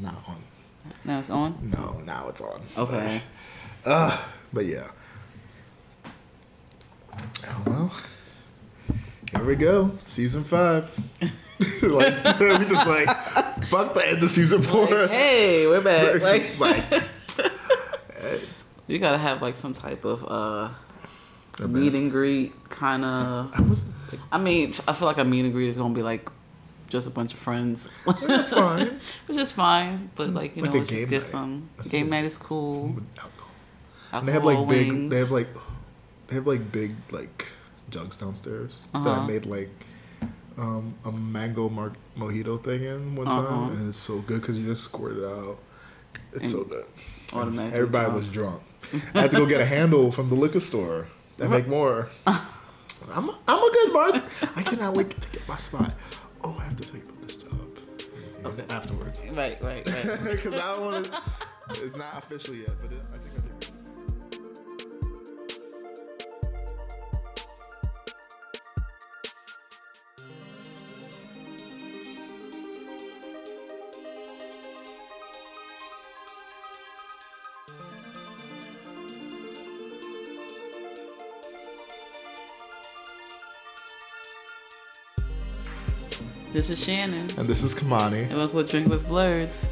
[0.00, 0.42] not on.
[1.04, 1.56] Now it's on.
[1.62, 2.60] No, now it's on.
[2.78, 3.22] Okay.
[3.84, 4.18] Uh,
[4.52, 4.88] but yeah.
[7.46, 7.92] Oh well.
[9.32, 10.90] Here we go, season five.
[11.82, 13.08] like we just like
[13.68, 14.86] fuck the end of season four.
[14.86, 16.20] Like, hey, we're back.
[16.58, 18.40] Like, like
[18.86, 20.70] you gotta have like some type of uh
[21.66, 23.50] meet and greet kind of.
[23.54, 26.02] I was like, I mean, I feel like a meet and greet is gonna be
[26.02, 26.28] like
[26.90, 27.88] just a bunch of friends.
[28.26, 29.00] that's fine.
[29.26, 31.30] Which is fine, but like you Like know, let's just get night.
[31.30, 32.96] some game night is cool.
[33.18, 33.48] Alcohol.
[34.12, 35.10] Alcohol, And they have like big.
[35.10, 35.48] They have like,
[36.28, 37.52] they have like big like
[37.88, 39.26] jugs downstairs that I Uh-huh.
[39.26, 39.70] made like
[40.58, 43.70] um, a mango mar- mojito thing in one time, Uh-huh.
[43.72, 45.58] and it's so good because you just squirt it out.
[46.32, 46.84] It's so good.
[47.32, 48.14] automatically Everybody drunk.
[48.16, 48.62] was drunk.
[49.14, 51.06] I had to go get a handle from the liquor store
[51.38, 52.08] and make more.
[52.26, 54.28] I'm a, I'm a good bartender.
[54.56, 55.92] I cannot wait to get my spot.
[56.42, 57.50] Oh, I have to tell you about this job
[58.44, 60.24] And afterwards Right, right, right.
[60.30, 61.84] because I don't want to.
[61.84, 63.40] It's not official yet, but it, I think I
[86.52, 87.28] this is Shannon.
[87.38, 88.28] And this is Kamani.
[88.28, 89.68] And welcome to Drink with Blerds.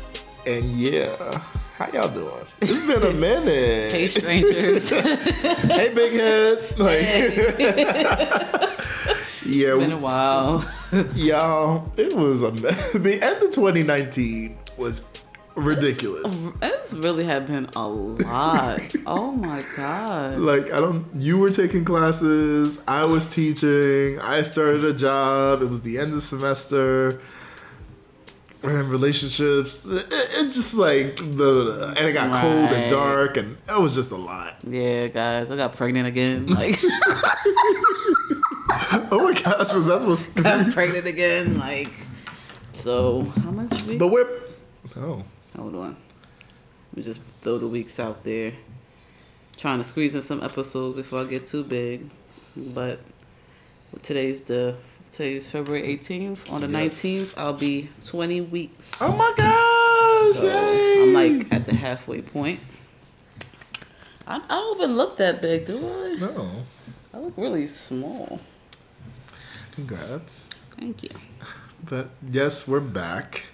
[0.47, 1.41] And yeah,
[1.77, 2.33] how y'all doing?
[2.61, 3.93] It's been a minute.
[3.93, 4.91] Hey, strangers.
[4.91, 6.79] hey, big head.
[6.79, 7.03] Like,
[9.45, 10.65] yeah, it's Been a while.
[11.15, 11.93] y'all.
[11.97, 12.93] It was a mess.
[12.95, 15.03] the end of 2019 was
[15.59, 16.45] ridiculous.
[16.63, 18.81] It's really have been a lot.
[19.07, 20.39] oh my god.
[20.39, 21.07] Like I don't.
[21.15, 22.83] You were taking classes.
[22.89, 24.19] I was teaching.
[24.21, 25.63] I started a job.
[25.63, 27.21] It was the end of semester.
[28.63, 29.87] And relationships.
[29.87, 34.11] It, it's just like the and it got cold and dark and it was just
[34.11, 34.57] a lot.
[34.69, 36.47] Yeah, guys, I got pregnant again.
[36.47, 36.77] Like,
[39.11, 40.29] Oh my gosh, was that was?
[40.45, 41.59] I'm pregnant again.
[41.59, 41.91] Like,
[42.73, 43.99] so how much weeks?
[43.99, 44.29] But we're
[44.97, 45.23] oh
[45.59, 45.97] Hold on.
[46.93, 48.53] Let me just throw the weeks out there.
[49.57, 52.09] Trying to squeeze in some episodes before I get too big.
[52.57, 53.01] But
[54.03, 54.77] today's the
[55.11, 56.51] today's February 18th.
[56.51, 57.03] On the Yes.
[57.03, 58.97] 19th, I'll be 20 weeks.
[59.01, 60.37] oh my gosh!
[60.39, 61.03] So yay.
[61.03, 62.61] I'm like at the halfway point.
[64.27, 66.17] I, I don't even look that big, do I?
[66.21, 66.51] no.
[67.15, 68.41] I look really small.
[69.73, 70.49] Congrats.
[70.79, 71.11] Thank you.
[71.83, 73.47] But yes, we're back.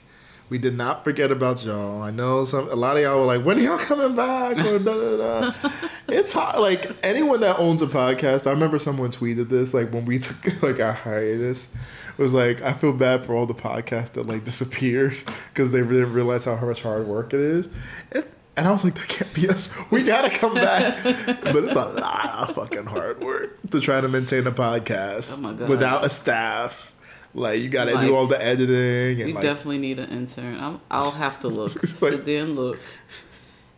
[0.54, 2.00] We did not forget about y'all.
[2.00, 4.56] I know some a lot of y'all were like, when are y'all coming back?
[4.58, 5.52] Or da, da, da.
[6.08, 6.60] It's hard.
[6.60, 10.36] Like anyone that owns a podcast, I remember someone tweeted this, like when we took
[10.62, 11.74] like our hiatus.
[12.16, 15.20] It was like, I feel bad for all the podcasts that like disappeared
[15.52, 17.68] because they didn't realize how much hard work it is.
[18.12, 19.74] It, and I was like, that can't be us.
[19.90, 21.02] We gotta come back.
[21.02, 25.40] but it's a lot of fucking hard work to try to maintain a podcast Oh
[25.40, 25.68] my God.
[25.68, 26.93] without a staff.
[27.34, 30.56] Like you gotta Like, do all the editing and We like definitely need an intern.
[30.58, 32.78] I'm, I'll have to look, Like- sit there and look,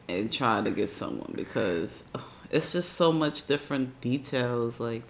[0.08, 5.02] and try to get someone because oh, it's just so much different details, like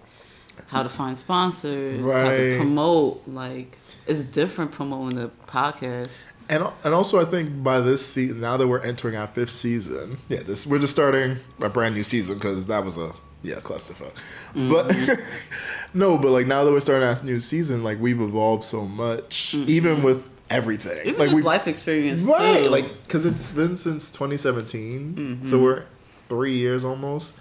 [0.69, 3.23] how to find sponsors, how to promote.
[3.27, 3.77] Like
[4.07, 6.31] it's different promoting a podcast.
[6.49, 10.19] and and also I think by this season now that we're entering our fifth season,
[10.29, 13.13] yeah, this we're just starting a brand new season because that was a
[13.47, 14.13] yeah clusterfuck.
[14.55, 14.95] But
[15.95, 19.55] no, but like now that we're starting our new season, like we've evolved so much,
[19.55, 20.99] even with everything.
[21.07, 22.71] Even like we life experience right, too.
[22.71, 25.47] like because it's been since 2017, Mm-hmm.
[25.47, 25.85] so we're
[26.29, 27.35] three years almost.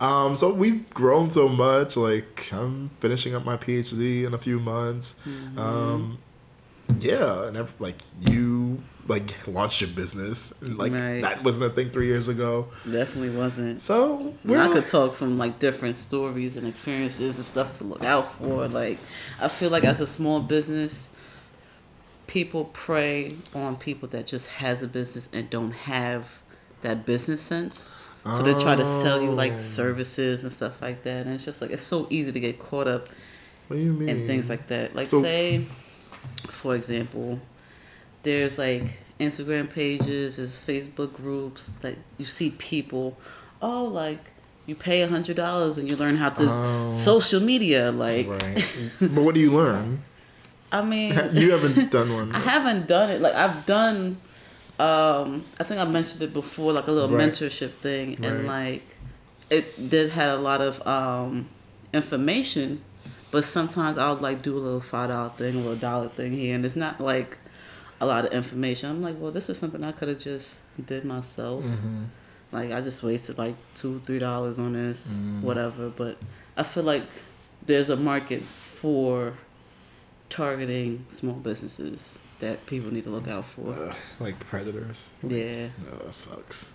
[0.00, 1.96] Um, so we've grown so much.
[1.96, 5.14] Like I'm finishing up my PhD in a few months.
[5.26, 5.58] Mm-hmm.
[5.58, 6.18] Um,
[6.98, 7.96] yeah, and ev- like
[8.30, 10.52] you like launched your business.
[10.60, 11.22] And, like Right.
[11.22, 12.68] that wasn't a thing three years ago.
[12.84, 13.82] definitely wasn't.
[13.82, 18.04] So we're I could talk from like different stories and experiences and stuff to look
[18.04, 18.64] out for.
[18.64, 18.74] Mm-hmm.
[18.74, 18.98] Like,
[19.40, 21.10] I feel like as a small business,
[22.26, 26.40] people prey on people that just has a business and don't have
[26.82, 27.88] that business sense.
[28.24, 29.34] So they try to sell you Oh.
[29.34, 32.60] like services and stuff like that, and it's just like it's so easy to get
[32.60, 33.08] caught up
[33.66, 34.08] what do you mean?
[34.08, 34.94] and things like that.
[34.94, 35.64] Like So- say,
[36.48, 37.40] for example,
[38.22, 43.16] there's like Instagram pages, there's Facebook groups that you see people,
[43.60, 44.18] oh like
[44.66, 46.94] you pay a hundred dollars and you learn how to Oh.
[46.96, 47.90] social media.
[47.92, 48.64] Like right.
[49.00, 50.02] but what do you learn?
[50.70, 52.32] I mean, You haven't done one.
[52.34, 53.20] I haven't done it.
[53.20, 54.18] Like I've done.
[54.78, 57.28] Um, I think I mentioned it before, like a little Right.
[57.30, 58.96] mentorship thing, and like
[59.50, 61.46] it did had a lot of um,
[61.92, 62.80] information,
[63.32, 66.54] but sometimes I'll like do a little five dollar thing, a little dollar thing here,
[66.54, 67.38] and it's not like
[68.00, 68.90] a lot of information.
[68.90, 71.64] I'm like, well, this is something I could have just did myself.
[71.64, 72.04] Mm-hmm.
[72.52, 75.40] Like I just wasted like two, three dollars on this, Mm.
[75.42, 75.88] whatever.
[75.88, 76.18] But
[76.56, 77.04] I feel like
[77.66, 79.34] there's a market for
[80.28, 83.70] targeting small businesses that people need to look out for.
[83.72, 85.10] Uh, like predators.
[85.22, 85.68] Yeah.
[85.84, 86.70] No, that sucks.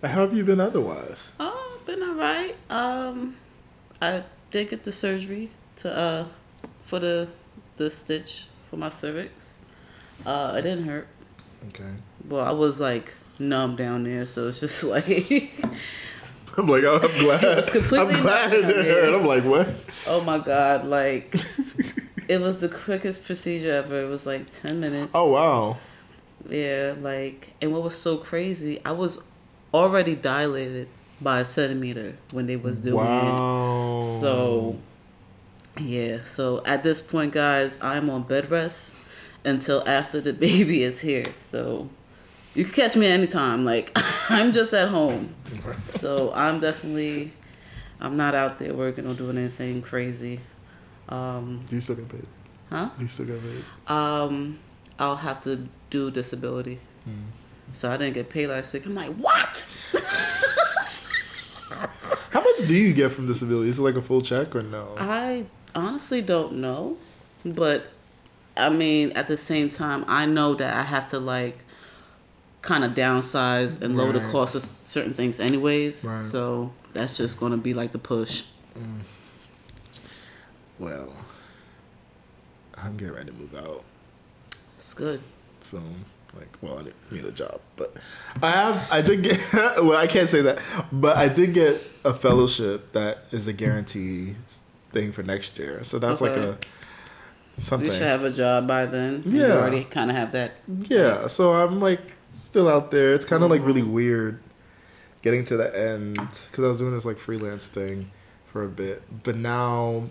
[0.00, 1.32] But how have you been otherwise?
[1.40, 2.54] Oh, been alright.
[2.70, 3.36] Um,
[4.00, 6.26] I did get the surgery to uh
[6.82, 7.28] for the
[7.76, 9.60] the stitch for my cervix.
[10.24, 11.08] Uh, it didn't hurt.
[11.68, 11.90] Okay.
[12.28, 15.52] Well, I was like numb down there, so it's just like,
[16.56, 17.44] I'm like, oh, I'm glad.
[17.44, 19.14] It was completely I'm glad it didn't hurt.
[19.14, 19.68] I'm like, what?
[20.06, 21.34] oh my god, like
[22.28, 24.02] it was the quickest procedure ever.
[24.02, 25.12] It was like ten minutes.
[25.14, 25.78] Oh wow.
[26.48, 29.18] Yeah, like, and what was so crazy, I was
[29.72, 30.88] already dilated
[31.20, 33.08] by a centimeter when they was doing it.
[33.08, 34.18] Wow.
[34.20, 34.78] So,
[35.78, 36.22] yeah.
[36.24, 38.94] So at this point, guys, I'm on bed rest
[39.44, 41.26] until after the baby is here.
[41.40, 41.88] So
[42.54, 43.64] you can catch me anytime.
[43.64, 43.90] Like
[44.30, 45.34] I'm just at home.
[45.88, 47.32] So I'm definitely,
[48.00, 50.40] I'm not out there working or doing anything crazy.
[51.08, 52.26] Um, Do you still get paid?
[52.68, 52.90] huh?
[52.98, 53.64] Do you still get paid?
[53.92, 54.58] Um,
[54.98, 56.80] I'll have to do disability.
[57.04, 57.12] Hmm.
[57.72, 58.84] So I didn't get paid last week.
[58.86, 59.70] I'm like, what?
[62.30, 63.70] How much do you get from disability?
[63.70, 64.94] Is it like a full check or no?
[64.98, 65.44] I
[65.74, 66.96] honestly don't know,
[67.44, 67.86] but
[68.56, 71.58] I mean, at the same time, I know that I have to like
[72.62, 76.04] kind of downsize and lower the cost of certain things, anyways.
[76.04, 76.20] Right.
[76.20, 78.44] So that's just gonna be like the push.
[78.78, 79.00] Mm.
[80.78, 81.12] Well,
[82.76, 83.84] I'm getting ready to move out
[84.78, 85.20] It's good.
[85.60, 86.04] soon.
[86.36, 87.92] Like, well, I need a job, but
[88.42, 88.88] I have.
[88.90, 89.40] I did get.
[89.52, 90.58] well, I can't say that,
[90.90, 94.34] but I did get a fellowship that is a guarantee
[94.94, 95.84] thing for next year.
[95.84, 96.56] So that's like a
[97.58, 97.86] something.
[97.90, 99.22] You should have a job by then.
[99.26, 99.52] You Yeah.
[99.58, 100.52] already kind of have that.
[100.88, 102.00] Yeah, so I'm like
[102.34, 103.12] still out there.
[103.12, 104.38] It's kind of like really weird
[105.22, 108.10] getting to the end because I was doing this like freelance thing
[108.46, 110.04] for a bit, but now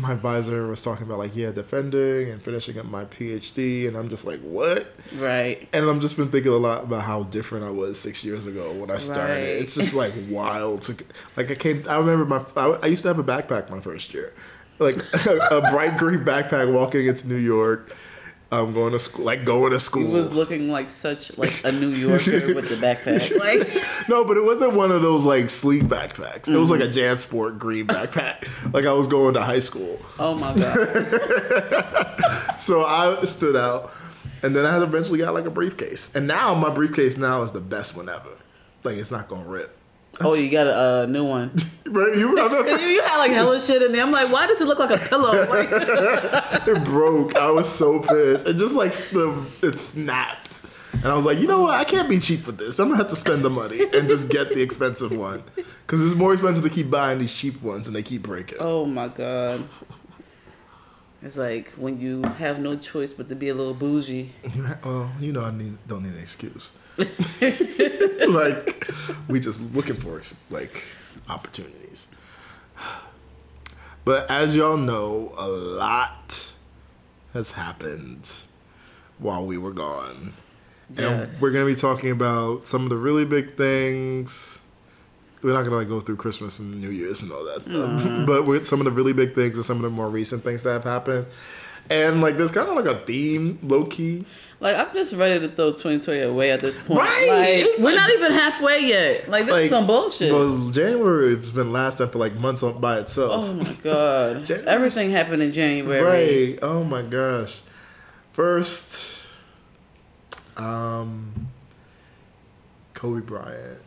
[0.00, 4.08] my advisor was talking about like yeah, defending and finishing up my PhD, and I'm
[4.08, 4.94] just like what?
[5.16, 5.68] Right.
[5.72, 8.72] And I'm just been thinking a lot about how different I was six years ago
[8.72, 9.32] when I started.
[9.32, 9.42] Right.
[9.42, 10.82] It's just like wild.
[10.82, 11.04] To,
[11.36, 14.14] like I came, I remember my I, I used to have a backpack my first
[14.14, 14.32] year,
[14.78, 14.96] like
[15.26, 17.94] a, bright green backpack walking into New York.
[18.50, 20.02] I'm going to school, like going to school.
[20.04, 23.36] You was looking like such like a New Yorker with the backpack.
[23.38, 26.48] Like No, but it wasn't one of those like sleek backpacks.
[26.48, 26.80] It was Mm-hmm.
[26.80, 28.48] like a JanSport green backpack.
[28.72, 30.00] like I was going to high school.
[30.18, 32.14] oh my god.
[32.58, 33.92] So I stood out.
[34.42, 36.14] And then I eventually got like a briefcase.
[36.14, 38.30] And now my briefcase now is the best one ever.
[38.84, 39.76] Like it's not gonna rip.
[40.20, 41.52] Oh, you got a uh, new one.
[41.88, 42.14] Right?
[42.16, 44.02] You you had like hella shit in there.
[44.02, 45.46] I'm like, why does it look like a pillow?
[45.48, 47.34] Like, it broke.
[47.34, 48.46] I was so pissed.
[48.46, 50.66] It just like the it snapped.
[50.92, 51.74] And I was like, you know what?
[51.74, 52.78] I can't be cheap with this.
[52.78, 55.42] I'm gonna have to spend the money and just get the expensive one.
[55.56, 58.58] Because it's more expensive to keep buying these cheap ones and they keep breaking.
[58.60, 59.66] oh my god.
[61.20, 64.32] It's like when you have no choice but to be a little bougie.
[64.54, 66.70] You Well, you know, I need don't need an excuse.
[68.28, 68.88] like
[69.28, 70.20] we just looking for
[70.50, 70.84] like
[71.28, 72.08] opportunities.
[74.04, 76.52] But as y'all know, a lot
[77.34, 78.32] has happened
[79.18, 80.34] while we were gone.
[80.96, 84.60] And we're gonna be talking about some of the really big things.
[85.42, 88.44] We're not gonna like go through Christmas and New Year's and all that stuff, but
[88.46, 90.72] with some of the really big things and some of the more recent things that
[90.72, 91.26] have happened.
[91.90, 94.24] And like there's kind of like a theme, low key.
[94.60, 97.00] Like I'm just ready to throw 2020 away at this point.
[97.00, 97.64] Right.
[97.66, 99.28] Like we're not even halfway yet.
[99.28, 100.32] Like this is some bullshit.
[100.32, 103.30] Well, January has been lasting for like months on by itself.
[103.32, 104.50] oh my god.
[104.66, 106.50] Everything happened in January.
[106.50, 106.58] Right.
[106.62, 107.60] Oh my gosh.
[108.32, 109.18] First,
[110.56, 111.48] um,
[112.94, 113.80] Kobe Bryant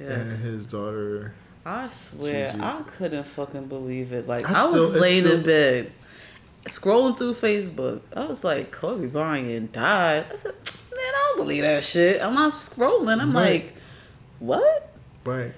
[0.00, 1.34] and his daughter.
[1.64, 2.62] I swear, Gigi.
[2.64, 4.26] I couldn't fucking believe it.
[4.26, 5.92] Like I I, was still- laying still- in bed,
[6.66, 8.00] scrolling through Facebook.
[8.16, 10.26] I was like, Kobe Bryant died.
[10.32, 12.22] I said, man, I don't believe that shit.
[12.22, 13.20] I'm not scrolling.
[13.20, 13.64] I'm Right.
[13.64, 13.74] like,
[14.38, 14.92] what?
[15.24, 15.52] Right.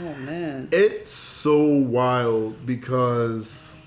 [0.00, 0.68] Oh man.
[0.72, 3.78] It's so wild because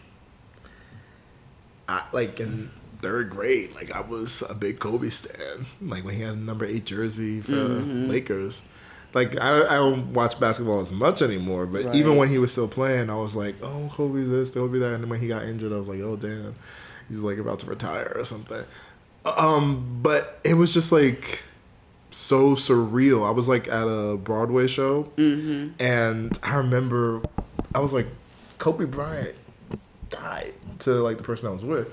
[1.90, 2.72] I like in
[3.02, 5.66] third grade, like I was a big Kobe stan.
[5.82, 8.10] Like when he had a number eight jersey for Mm-hmm.
[8.10, 8.64] Lakers.
[9.18, 12.68] Like I, I don't watch basketball as much anymore, but even when he was still
[12.68, 14.94] playing, I was like, oh, Kobe this, Kobe that.
[14.94, 16.56] And then when he got injured, I was like, oh damn,
[17.10, 18.64] he's like about to retire or something.
[19.38, 21.44] Um, but it was just like
[22.12, 23.28] so surreal.
[23.28, 25.82] I was like at a Broadway show, Mm-hmm.
[25.82, 27.22] and I remember
[27.76, 28.08] I was like,
[28.60, 29.36] Kobe Bryant
[30.10, 31.88] died to like the person I was with,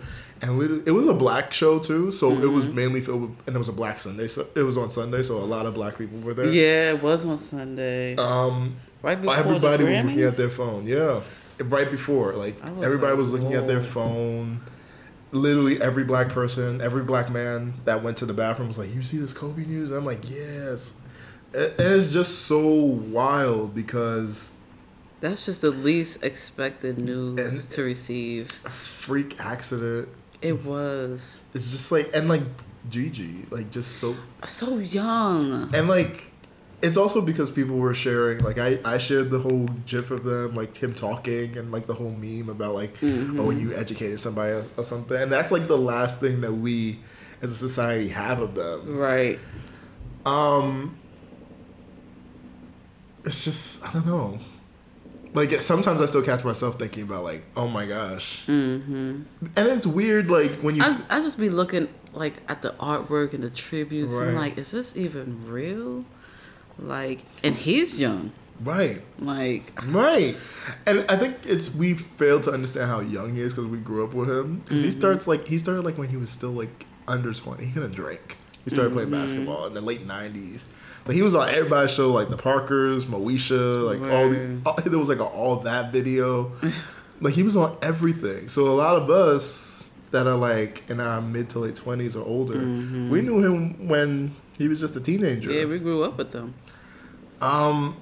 [0.44, 2.76] and literally, it was a black show too, so it was Mm-hmm.
[2.76, 4.26] mainly filled with, and it was a black Sunday.
[4.28, 6.46] So it was on Sunday, so a lot of black people were there.
[6.50, 8.14] Yeah, it was on Sunday.
[8.16, 10.86] Um, right before everybody was looking at their phone.
[10.86, 11.20] Yeah,
[11.58, 14.60] right before, like was everybody like, was looking at their phone.
[15.32, 19.02] Literally every black person, every black man that went to the bathroom was like, "You
[19.02, 20.94] see this Kobe news?" I'm like, "Yes."
[21.52, 24.54] It- It's just so wild because
[25.20, 28.52] That's just the least expected news to receive.
[28.52, 30.08] freak accident.
[30.44, 32.42] It was It's just like and like
[32.90, 35.74] Gigi, like just so so young.
[35.74, 36.22] and like
[36.82, 40.54] it's also because people were sharing like I, I shared the whole gif of them
[40.54, 43.40] like him talking and like the whole meme about like Mm-hmm.
[43.40, 46.52] oh when you educated somebody or, or something and that's like the last thing that
[46.52, 46.98] we
[47.40, 49.38] as a society have of them Right.
[50.26, 50.98] um
[53.24, 54.38] it's just i don't know
[55.34, 59.22] like sometimes i still catch myself thinking about like oh my gosh Mm-hmm.
[59.56, 63.34] and it's weird like when you I, I just be looking like at the artwork
[63.34, 64.12] and the tributes.
[64.12, 66.04] and I'm like, is this even real?
[66.78, 68.30] Like, and he's young.
[68.60, 70.36] right Like, Right,
[70.86, 74.04] and I think it's we failed to understand how young he is because we grew
[74.04, 74.60] up with him.
[74.60, 77.66] Because he starts like he started like when he was still like under twenty.
[77.66, 78.36] He couldn't drink.
[78.64, 80.66] He started playing basketball in the late nineties.
[81.04, 84.98] But he was on everybody's show like the Parkers, Moesha, like all the all, there
[84.98, 86.52] was like a all that video.
[87.20, 88.48] like he was on everything.
[88.48, 92.24] So a lot of us that are like in our mid to late twenties or
[92.24, 95.52] older, we knew him when he was just a teenager.
[95.52, 96.54] yeah, we grew up with them.
[97.40, 97.96] Um,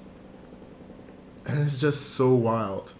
[1.45, 2.93] and it's just so wild.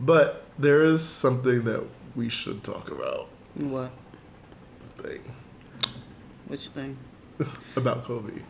[0.00, 1.84] But there is something that
[2.16, 3.28] we should talk about.
[3.54, 3.90] What?
[4.98, 5.20] Thing
[6.48, 6.96] Which thing?
[7.76, 8.42] about Kobe.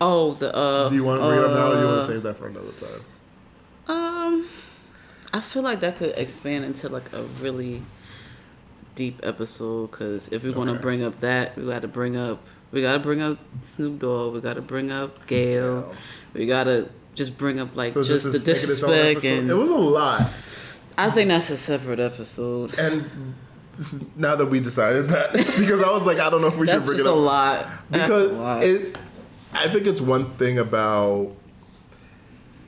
[0.00, 0.88] Oh, the uh.
[0.88, 2.22] Do you want to bring it up now, or do you want uh, to save
[2.24, 3.04] that for another time?
[3.88, 4.48] Um,
[5.32, 7.82] I feel like that could expand into like a really
[8.94, 10.82] deep episode because if we want to Okay.
[10.82, 14.34] bring up that, we got to bring up we got to bring up Snoop Dogg,
[14.34, 15.94] we got to bring up Gayle, Gayle.
[16.34, 19.24] we got to just bring up like So just the is making its own disrespect
[19.24, 20.30] and It was a lot,
[20.98, 22.76] I think that's a separate episode.
[22.78, 23.34] and
[24.16, 26.84] now that we decided that, because I was like, I don't know if we That's
[26.86, 27.66] should bring it a up lot.
[27.90, 28.64] That's because a lot.
[28.64, 28.96] it.
[29.58, 31.32] I think it's one thing about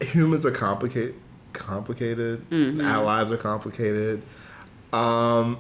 [0.01, 1.15] humans are complicated.
[1.53, 2.49] Complicated.
[2.51, 2.81] Mm-hmm.
[2.81, 4.23] Our lives are complicated.
[4.93, 5.59] Um,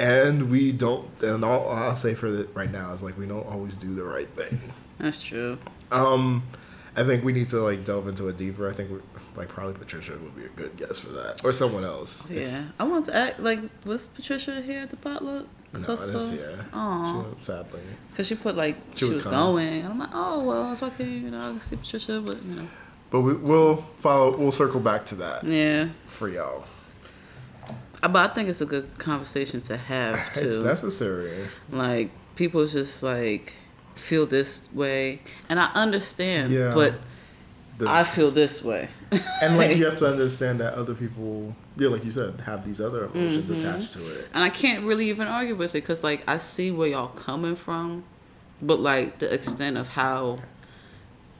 [0.00, 1.08] and we don't.
[1.22, 4.04] And all I'll say for it right now is like we don't always do the
[4.04, 4.60] right thing.
[4.98, 5.58] that's true.
[5.90, 6.44] Um,
[6.96, 8.68] I think we need to like delve into it deeper.
[8.68, 9.02] I think
[9.36, 12.28] like probably Patricia would be a good guess for that, or someone else.
[12.30, 15.46] Yeah, I want to act like was Patricia here at the potluck?
[15.72, 16.56] No, I 'Cause I didn't saw- see her.
[16.56, 17.24] She Aw.
[17.36, 17.80] sadly.
[18.16, 19.32] Cause she put like She she, was come.
[19.32, 22.20] going, and I'm like, oh well, if I can, you know, I can see Patricia,
[22.24, 22.66] but you know,
[23.10, 24.36] But we, we'll follow.
[24.36, 25.88] We'll circle back to that yeah.
[26.06, 26.64] for y'all.
[28.02, 30.46] Uh, But I think it's a good conversation to have too.
[30.48, 31.32] It's necessary.
[31.70, 33.54] like people just like
[33.94, 35.20] feel this way,
[35.50, 36.72] and I understand, Yeah.
[36.74, 36.94] but
[37.78, 38.88] The- I feel this way.
[39.42, 42.80] and like you have to understand that other people, yeah, like you said, have these
[42.80, 43.60] other emotions Mm-hmm.
[43.60, 44.28] attached to it.
[44.34, 47.54] And I can't really even argue with it because, like, I see where y'all coming
[47.56, 48.04] from,
[48.60, 50.38] but like the extent of how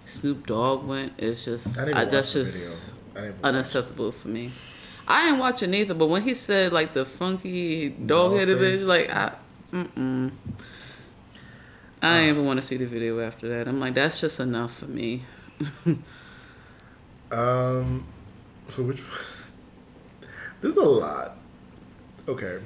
[0.05, 2.93] Snoop Dogg went is just I I, that's just.
[3.17, 4.53] I didn't watch unacceptable for me.
[5.09, 9.11] I ain't watching either, but when he said like the funky dog headed bitch, like
[9.11, 9.33] I,
[9.73, 10.31] mm-mm.
[12.01, 13.67] I didn't even want to see the video after that.
[13.67, 15.25] I'm like, that's just enough for me.
[17.31, 18.07] Um,
[18.69, 19.03] so which?
[20.61, 21.37] There's a lot.
[22.27, 22.59] Okay.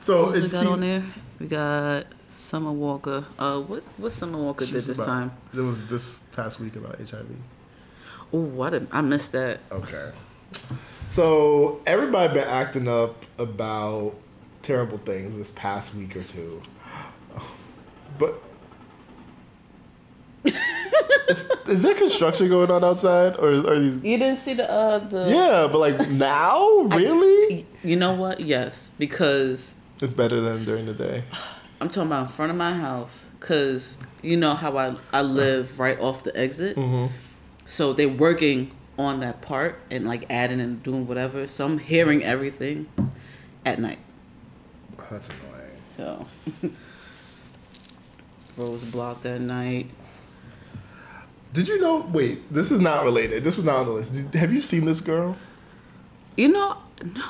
[0.00, 1.04] So What it we got on there?
[1.40, 3.24] We got Summer Walker.
[3.38, 5.32] Uh, what what Summer Walker did this about- time?
[5.52, 7.26] It was this past week about HIV.
[8.32, 8.90] Oh, I didn't.
[8.92, 9.60] I missed that.
[9.70, 10.10] Okay.
[11.08, 14.14] So everybody been acting up about
[14.62, 16.62] terrible things this past week or two,
[18.18, 18.42] but
[21.28, 24.02] is, is there construction going on outside, or are these?
[24.04, 28.40] You didn't see the uh the Yeah, but like now, really, You know what?
[28.40, 31.24] Yes, because it's better than during the day.
[31.80, 33.30] I'm talking about in front of my house.
[33.40, 37.12] Cause you know how I I live right off the exit, Mm-hmm.
[37.66, 41.46] so they're working on that part and like adding and doing whatever.
[41.46, 42.86] So I'm hearing everything
[43.66, 43.98] at night.
[44.98, 45.82] Oh, that's annoying.
[45.96, 46.26] So
[48.56, 49.88] Rose blocked that night.
[51.54, 52.00] Did you know?
[52.12, 53.44] Wait, this is not related.
[53.44, 54.32] This was not on the list.
[54.32, 55.36] Did, have you seen this girl?
[56.36, 56.76] You know,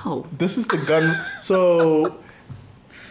[0.04, 0.26] no.
[0.36, 1.14] This is the gun.
[1.42, 2.18] So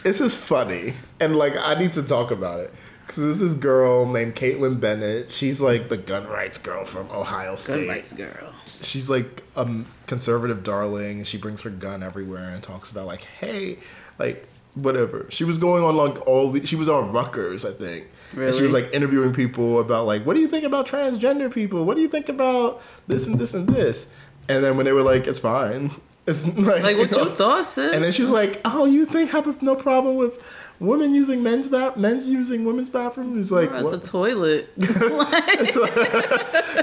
[0.02, 2.74] this is funny, and like I need to talk about it
[3.06, 5.30] because this is girl named Caitlin Bennett.
[5.30, 7.82] She's like the gun rights girl from Ohio State.
[7.82, 8.54] Good rights girl.
[8.82, 13.78] She's like a conservative darling, she brings her gun everywhere and talks about like, hey,
[14.18, 15.28] like whatever.
[15.30, 16.66] She was going on like all the.
[16.66, 18.08] She was on Rutgers, I think.
[18.36, 21.86] And she was like interviewing people about like, what do you think about transgender people?
[21.86, 24.08] What do you think about this and this and this?
[24.50, 25.92] And then when they were like, it's fine.
[26.26, 27.26] It's like, Like what know.
[27.26, 27.94] you thought, sis?
[27.94, 30.42] And then she was like, "Oh, you think I have no problem with
[30.80, 34.70] women using men's bath, men's using women's bathrooms?" He's like, That's a toilet.
[34.78, 35.76] like,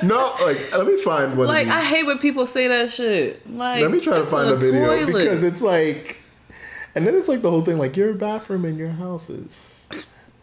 [0.03, 3.49] "No, like let me find one." like I hate when people say that shit.
[3.51, 5.07] Like let me try to find a a video toilet.
[5.07, 6.19] because it's like,
[6.95, 9.80] and then it's like the whole thing, like your bathroom in your house is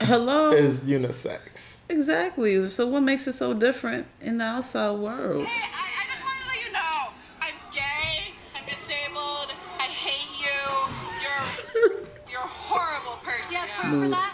[0.02, 0.52] hello.
[0.52, 1.82] is unisex.
[1.90, 2.68] Exactly.
[2.68, 5.46] So what makes it so different in the outside world?
[5.46, 10.30] Hey, I, I just wanted to let you know I'm gay, I'm disabled, I hate
[10.40, 11.92] you, you're
[12.32, 13.54] you're a horrible person.
[13.54, 14.34] Yeah, proof for that?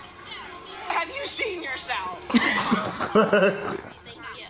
[0.87, 2.23] Have you seen yourself?
[3.13, 4.47] Thank you.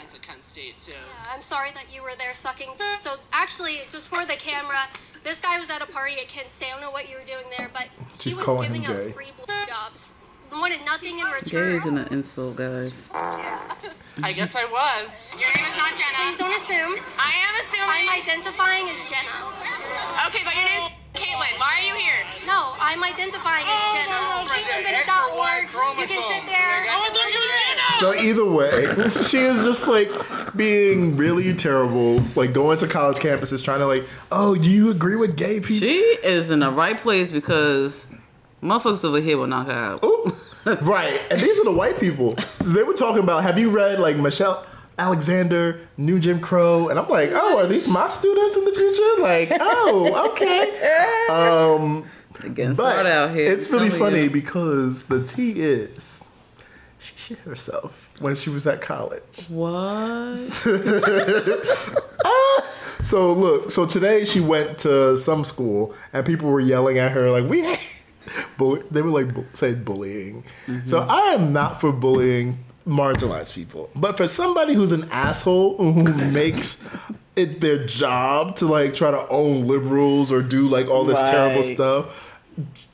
[0.00, 0.92] That's a cunt state too.
[0.92, 2.68] Yeah, I'm sorry that you were there sucking.
[2.98, 4.78] So actually, just for the camera,
[5.22, 6.68] this guy was at a party at Kent State.
[6.68, 7.88] I don't know what you were doing there, but
[8.18, 9.32] She's he was giving him out free
[9.66, 10.10] jobs.
[10.52, 11.72] Wanted nothing in Gay return.
[11.76, 13.10] isn't an insult, guys.
[14.22, 15.34] I guess I was.
[15.38, 16.18] Your name is not Jenna.
[16.26, 16.98] Please don't assume.
[17.16, 17.88] I am assuming.
[17.88, 19.30] I'm identifying as Jenna.
[20.26, 21.58] okay, but your name's Caitlin.
[21.58, 22.26] Why are you here?
[22.46, 24.50] No, I'm identifying as oh, Jenna.
[24.50, 26.00] CaitlinBennett.org.
[26.00, 26.84] You can sit there.
[26.90, 28.00] Oh, I thought you were Jenna.
[28.00, 28.86] So either way,
[29.24, 30.10] she is just like
[30.56, 35.16] being really terrible, like going to college campuses trying to like, oh, do you agree
[35.16, 35.76] with gay people?
[35.76, 38.09] She is in the right place because
[38.62, 40.04] motherfuckers over here will knock her out.
[40.04, 40.36] Ooh.
[40.82, 41.20] right.
[41.30, 42.36] And these are the white people.
[42.60, 44.64] So they were talking about, have you read like Michelle
[44.98, 46.88] Alexander, New Jim Crow?
[46.88, 49.22] And I'm like, oh, are these my students in the future?
[49.22, 50.76] Like, oh, okay.
[51.30, 53.52] Um, but out here.
[53.52, 54.30] it's really funny you.
[54.30, 56.24] because the T is
[56.98, 59.46] she shit herself when she was at college.
[59.48, 60.36] What?
[63.02, 67.30] So look, so today she went to some school and people were yelling at her
[67.30, 67.62] like we
[68.58, 68.82] bully.
[68.90, 70.44] They were like bu- saying bullying.
[70.86, 76.04] So I am not for bullying marginalized people, but for somebody who's an asshole who
[76.32, 76.86] makes
[77.36, 81.62] it their job to like try to own liberals or do like all this terrible
[81.62, 82.38] stuff,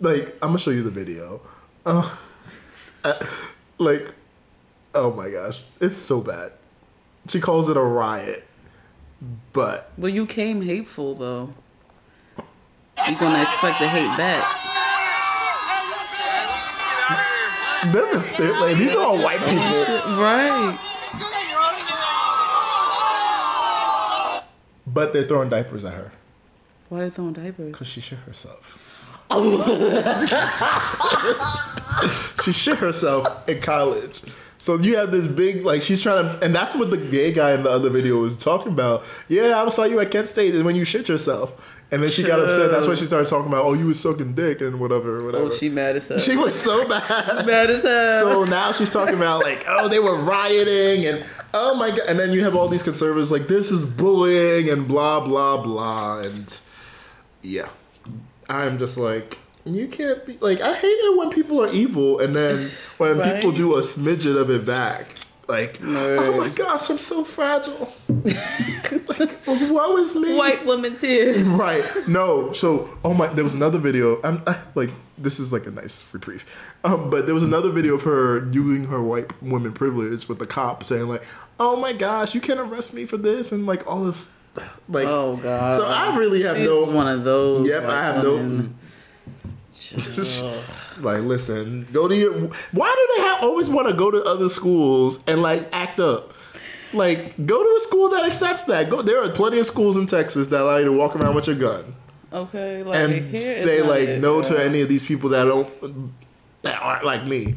[0.01, 1.41] like I'm gonna show you the video.
[3.05, 3.25] Uh,
[3.79, 4.12] like,
[4.93, 6.51] oh my gosh, it's so bad.
[7.29, 8.45] She calls it a riot,
[9.53, 11.55] but Well, you came hateful though.
[13.07, 14.43] You're gonna expect to hate back.
[17.92, 19.57] They're, they're, like, these are all white people,
[20.18, 20.79] Right.
[24.87, 26.12] but they're throwing diapers at her
[26.88, 27.72] Why are they throwing diapers?
[27.72, 28.79] because she shit herself.
[32.44, 34.22] she shit herself in college.
[34.59, 37.53] So you have this big like she's trying to, and that's what the gay guy
[37.53, 39.05] in the other video was talking about.
[39.29, 42.22] Yeah, I saw you at Kent State, and when you shit yourself, and then she
[42.22, 42.70] got upset.
[42.70, 45.44] That's when she started talking about, oh, you was sucking dick and whatever, oh, whatever.
[45.44, 46.18] Oh, she mad as hell.
[46.18, 47.46] She was so bad.
[47.46, 48.20] mad as hell.
[48.33, 52.18] So now she's talking about like, oh, they were rioting and oh my god, and
[52.18, 56.61] then you have all these conservatives like this is bullying and blah blah blah, and
[57.42, 57.68] yeah,
[58.49, 59.38] I'm just like.
[59.68, 62.68] You can't be like I hate it when people are evil and then
[62.99, 63.35] when Right.
[63.35, 65.09] people do a smidget of it back.
[65.49, 67.93] Like, oh my gosh, I'm so fragile.
[68.09, 70.37] like, woe is me.
[70.37, 71.47] White woman tears.
[71.49, 71.85] Right.
[72.09, 72.51] No.
[72.53, 74.21] So, oh my, there was another video.
[74.23, 76.45] I'm I, like, this is like a nice reprieve.
[76.83, 80.47] Um, but there was another video of her using her white woman privilege with the
[80.47, 81.23] cop saying like,
[81.61, 84.37] "Oh my gosh, you can't arrest me for this," and like all this,
[84.89, 85.07] like.
[85.07, 85.77] Oh God.
[85.77, 86.87] So I really have She's no.
[86.87, 87.69] one of those.
[87.69, 88.35] Yep, I have no.
[88.35, 88.79] women.
[90.99, 92.33] Like, listen, go to your.
[92.73, 96.35] Why do they have, always want to go to other schools and like act up?
[96.93, 98.89] Like, go to a school that accepts that.
[98.89, 99.03] Go.
[99.03, 101.57] There are plenty of schools in Texas that allow you to walk around with your
[101.57, 101.95] gun.
[102.33, 106.13] Okay, like and say like it, no to any of these people that don't
[106.63, 107.57] that aren't like me.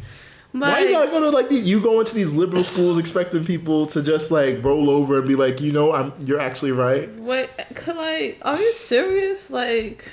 [0.51, 2.97] Why are you Like, gotta go to like these, you go into these liberal schools
[2.97, 6.71] expecting people to just like roll over and be like, you know, I'm you're actually
[6.71, 7.13] right.
[7.15, 9.51] wait, could, like, are you serious?
[9.51, 10.11] Like,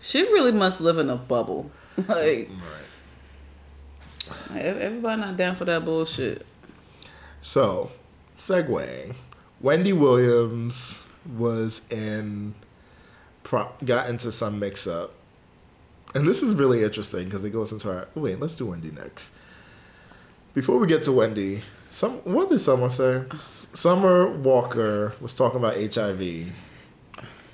[0.00, 1.70] she really must live in a bubble.
[2.08, 2.48] Like,
[4.50, 6.44] ev- everybody not down for that bullshit.
[7.40, 7.92] So,
[8.36, 9.14] segue.
[9.60, 12.54] Wendy Williams was in
[13.84, 15.12] got into some mix up.
[16.14, 19.34] And this is really interesting because it goes into our wait, let's do Wendy next.
[20.54, 23.24] Before we get to Wendy, some what did Summer say?
[23.40, 26.52] Summer Walker was talking about HIV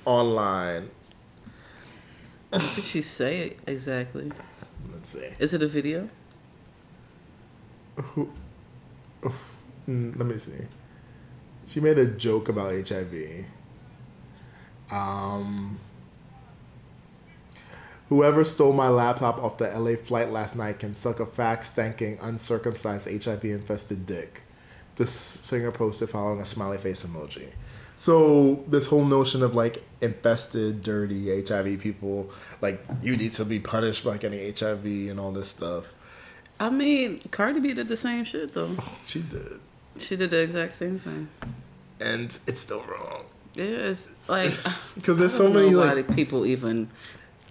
[0.05, 0.89] online.
[2.51, 4.31] What did she say exactly?
[4.91, 5.29] Let's see.
[5.39, 6.09] Is it a video?
[9.87, 10.67] Mm, let me see.
[11.65, 13.45] She made a joke about HIV.
[14.91, 15.79] Um,
[18.11, 22.21] Whoever stole my laptop off the LA flight last night can suck a fat, stanking,
[22.21, 24.41] uncircumcised, HIV infested dick.
[24.97, 27.53] This singer posted following a smiley face emoji.
[28.01, 33.59] So this whole notion of like infested, dirty HIV people, like you need to be
[33.59, 35.93] punished by getting HIV and all this stuff.
[36.59, 38.75] I mean, Cardi B did the same shit though.
[39.05, 39.59] She did,
[39.99, 41.29] She did the exact same thing.
[41.99, 44.51] and it's still wrong Yeah, it's like
[44.95, 46.89] because there's so many like people even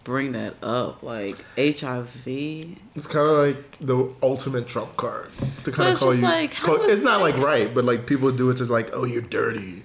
[0.02, 1.04] bring that up.
[1.04, 2.26] Like HIV.
[2.26, 5.30] It's kind of like the ultimate trump card
[5.62, 6.22] to kind of call you.
[6.22, 9.22] like, call- it's not like right, but like people do it just like, oh, you're
[9.22, 9.84] dirty,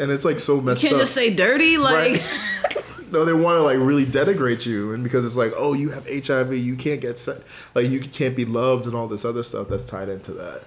[0.00, 1.02] and it's like so messed you Can't up.
[1.02, 1.78] just say dirty.
[1.78, 2.22] Like Right.
[3.12, 6.06] no, they want to like really denigrate you, and because it's like, oh, you have
[6.08, 7.42] HIV, you can't get se-
[7.74, 10.62] like you can't be loved, and all this other stuff that's tied into that.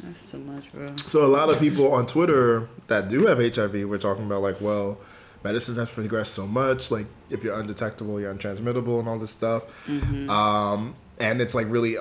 [0.00, 0.94] that's too much, bro.
[1.06, 4.60] So a lot of people on Twitter that do have HIV were talking about like,
[4.60, 4.98] well,
[5.44, 6.90] medicines have progressed so much.
[6.90, 9.88] Like if you're undetectable, you're untransmittable, and all this stuff.
[10.28, 11.94] Um, and it's like really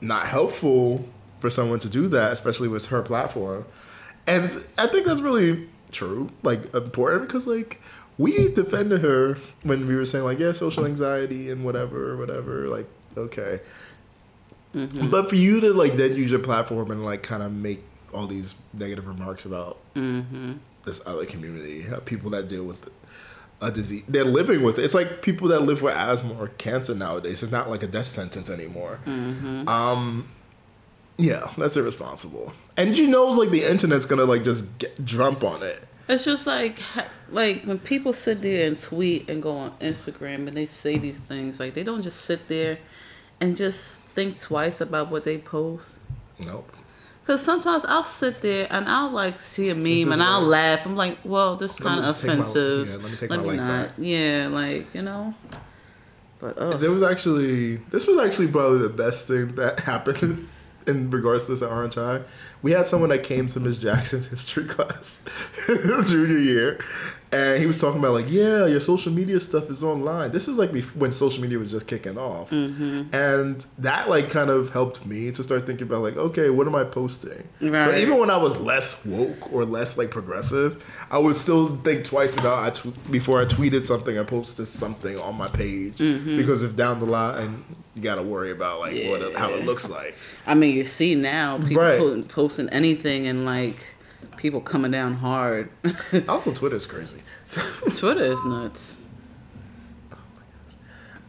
[0.00, 1.04] not helpful
[1.38, 3.64] for someone to do that, especially with her platform.
[4.28, 4.44] And
[4.76, 7.80] I think that's really true, like important because like
[8.18, 12.68] we defended her when we were saying like, yeah, social anxiety and whatever, whatever.
[12.68, 12.86] Like,
[13.16, 13.60] okay.
[14.74, 18.26] But for you to like then use your platform and like kind of make all
[18.26, 22.88] these negative remarks about this other community, uh, people that deal with
[23.60, 24.84] a disease, they're living with it.
[24.84, 27.42] It's like people that live with asthma or cancer nowadays.
[27.42, 29.00] It's not like a death sentence anymore.
[29.68, 30.28] Um,
[31.18, 32.52] yeah, that's irresponsible.
[32.76, 35.84] And you know, like the internet's gonna like just get, jump on it.
[36.08, 36.78] It's just like
[37.30, 41.18] like when people sit there and tweet and go on Instagram and they say these
[41.18, 42.78] things, like they don't just sit there
[43.40, 45.98] and just think twice about what they post.
[46.38, 46.72] Nope.
[47.26, 50.48] Cause sometimes I'll sit there and I'll like see a meme and I'll right.
[50.48, 50.86] laugh.
[50.86, 52.88] I'm like, well, this Let me kind of take my- offensive.
[52.88, 53.88] yeah, let me take my like not.
[53.88, 53.94] back.
[53.98, 55.34] Yeah, like you know.
[56.40, 60.48] But oh, There was actually this was actually probably the best thing that happened
[60.86, 62.24] in regards to this at RHI.
[62.62, 65.22] We had someone that came to Miss Jackson's history class
[65.66, 66.80] junior year,
[67.30, 70.30] and he was talking about like, yeah, your social media stuff is online.
[70.30, 73.14] This is like when social media was just kicking off, mm-hmm.
[73.14, 76.74] and that like kind of helped me to start thinking about like, okay, what am
[76.74, 77.46] I posting?
[77.60, 82.04] So even when I was less woke or less like progressive, I would still think
[82.04, 86.36] twice about I tw- before I tweeted something, I posted something on my page mm-hmm.
[86.36, 87.64] because if down the line
[87.98, 90.16] you got to worry about like what how it looks like.
[90.46, 92.28] I mean, you see now people Right.
[92.48, 93.76] Posting anything and like
[94.38, 95.68] people coming down hard.
[96.28, 97.20] Also, Twitter's crazy.
[97.44, 97.60] So,
[97.94, 99.06] Twitter is nuts.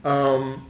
[0.06, 0.66] um,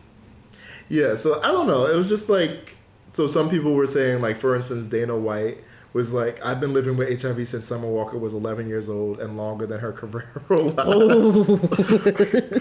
[0.90, 1.86] yeah, so I don't know.
[1.86, 2.74] It was just like
[3.14, 3.26] so.
[3.26, 7.22] Some people were saying like, for instance, Dana White was like, "I've been living with
[7.22, 11.70] HIV since Summer Walker was 11 years old and longer than her career last.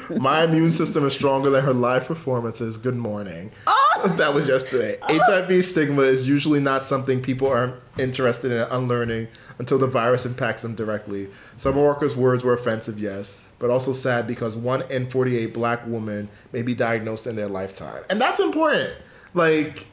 [0.21, 2.77] My immune system is stronger than her live performances.
[2.77, 3.79] Good morning." Oh.
[4.17, 4.97] That was yesterday.
[5.01, 10.61] HIV stigma is usually not something people are interested in unlearning until the virus impacts
[10.61, 11.29] them directly.
[11.55, 16.27] Summer Walker's words were offensive, yes, but also sad because one in 48 black women
[16.51, 18.03] may be diagnosed in their lifetime.
[18.09, 18.91] And that's important.
[19.33, 19.87] Like,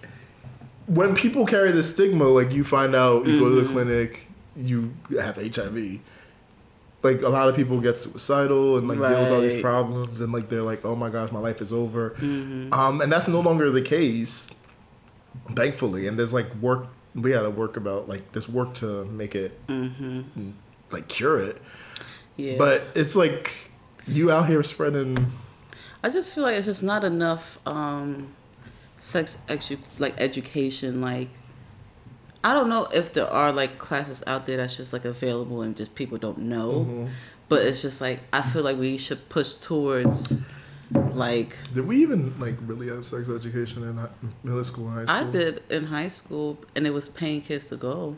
[0.90, 4.26] when people carry the stigma, like you find out, you go to the clinic,
[4.56, 6.00] you have HIV.
[7.02, 10.32] Like a lot of people get suicidal and like deal with all these problems, and
[10.32, 13.70] like they're like, "Oh my gosh, my life is over," um, and that's no longer
[13.70, 14.50] the case,
[15.52, 16.06] thankfully.
[16.06, 19.58] And there's like work we had to work about like this work to make it
[20.90, 21.62] like cure it,
[22.36, 22.56] Yeah.
[22.58, 23.70] but it's like
[24.06, 25.26] you out here spreading.
[26.02, 28.28] I just feel like it's just not enough um,
[29.00, 31.00] sex edu- like education.
[31.00, 31.30] Like,
[32.44, 35.76] I don't know if there are like classes out there that's just like available and
[35.76, 36.70] just people don't know.
[36.72, 37.06] Mm-hmm.
[37.48, 40.32] But it's just like I feel like we should push towards
[41.12, 44.08] like Did we even like really have sex education in hi-
[44.44, 45.16] middle school, high school?
[45.16, 48.16] I did in high school, and it was paying kids to go.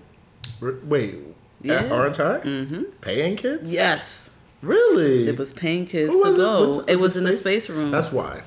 [0.60, 1.18] Wait,
[1.62, 1.74] Yeah.
[1.74, 2.42] at RTI?
[2.42, 2.82] Mm-hmm.
[3.00, 3.72] Paying kids?
[3.72, 5.28] Yes, Really?
[5.28, 6.40] it was paying kids Who to was it?
[6.40, 6.60] go.
[6.60, 7.90] Was It, was in the space room.
[7.90, 8.42] That's why.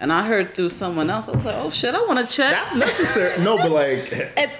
[0.00, 1.28] And I heard through someone else.
[1.28, 2.52] I was like, oh shit, I want to check.
[2.52, 3.42] That's necessary.
[3.42, 4.50] no, but like, And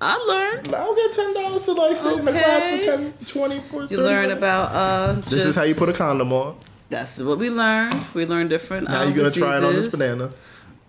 [0.00, 0.74] I learned.
[0.74, 2.84] I'll get ten dollars to like sit in the class for Okay.
[2.84, 4.38] 10, 20, for You learn minutes.
[4.38, 5.12] about uh.
[5.28, 6.56] This is how you put a condom on.
[6.90, 8.04] That's what we learned.
[8.14, 8.88] We learned different.
[8.88, 10.30] Now um, you're gonna try it on this banana.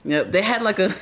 [0.06, 0.94] Yep, they had like a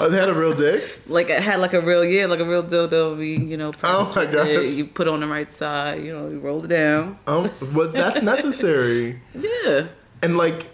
[0.00, 1.02] Oh, they had a real dick.
[1.06, 3.16] like it had like a real yeah, like a real dildo.
[3.16, 3.70] We you know.
[3.84, 4.62] Oh my practiced with it.
[4.66, 4.74] gosh.
[4.74, 6.02] You put on the right side.
[6.04, 7.18] You know, you roll it down.
[7.28, 9.20] Um, but that's necessary.
[9.32, 9.86] Yeah.
[10.22, 10.66] And like,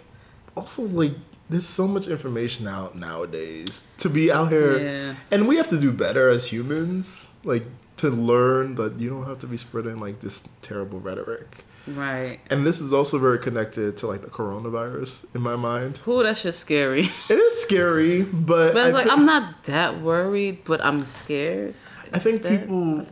[0.57, 1.13] also like,
[1.49, 5.15] there's so much information out nowadays to be out here, Yeah.
[5.31, 7.31] and we have to do better as humans.
[7.43, 7.65] Like
[7.97, 11.63] to learn that you don't have to be spreading like this terrible rhetoric.
[11.87, 12.39] Right.
[12.51, 15.99] And this is also very connected to like the coronavirus in my mind.
[15.99, 17.09] Who that's just scary.
[17.29, 21.75] It is scary, but, But like thi- I'm not that worried, but I'm scared.
[22.13, 23.05] I think people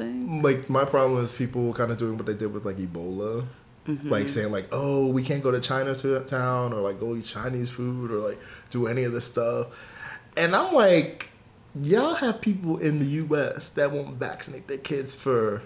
[0.48, 3.46] like my problem is people kind of doing what they did with like Ebola,
[3.88, 4.10] Mm-hmm.
[4.10, 8.10] like saying like, oh, we can't go to Chinatown or like go eat Chinese food
[8.10, 8.40] or like
[8.72, 9.68] do any of this stuff,
[10.36, 11.30] and I'm like,
[11.80, 13.70] y'all have people in the U.S.
[13.70, 15.62] that won't vaccinate their kids for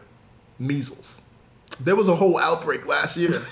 [0.58, 1.22] measles.
[1.80, 3.42] There was a whole outbreak last year.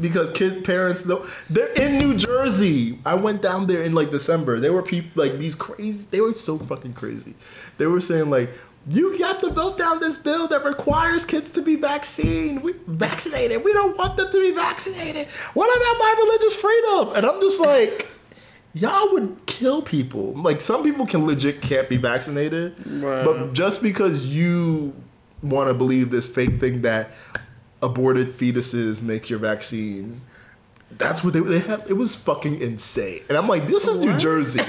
[0.00, 3.00] Because kid parents though they're in New Jersey.
[3.04, 4.60] I went down there in like December.
[4.60, 6.06] There were people like these crazy.
[6.08, 7.34] They were so fucking crazy.
[7.76, 8.50] They were saying like,
[8.88, 12.62] "You got to vote down this bill that requires kids to be vaccinated.
[12.62, 13.64] We, vaccinated.
[13.64, 15.28] We don't want them to be vaccinated.
[15.54, 18.08] What about my religious freedom?" And I'm just like,
[18.74, 20.32] y'all would kill people.
[20.34, 23.24] Like some people can legit can't be vaccinated, Right.
[23.24, 24.94] but just because you
[25.42, 27.10] want to believe this fake thing that
[27.82, 30.20] aborted fetuses make your vaccine.
[30.98, 31.84] That's what they they have.
[31.88, 34.60] It was fucking insane, and I'm like, this is New Jersey.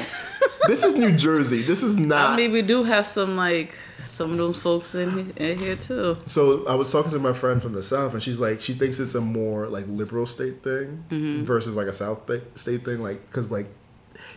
[0.68, 1.62] This is New Jersey.
[1.62, 2.32] This is not.
[2.32, 6.18] I mean, we do have some like some of those folks in, in here too.
[6.28, 9.00] So I was talking to my friend from the south, and she's like, she thinks
[9.00, 11.44] it's a more like liberal state thing Mm-hmm.
[11.44, 13.68] versus like a south th- state thing, like because like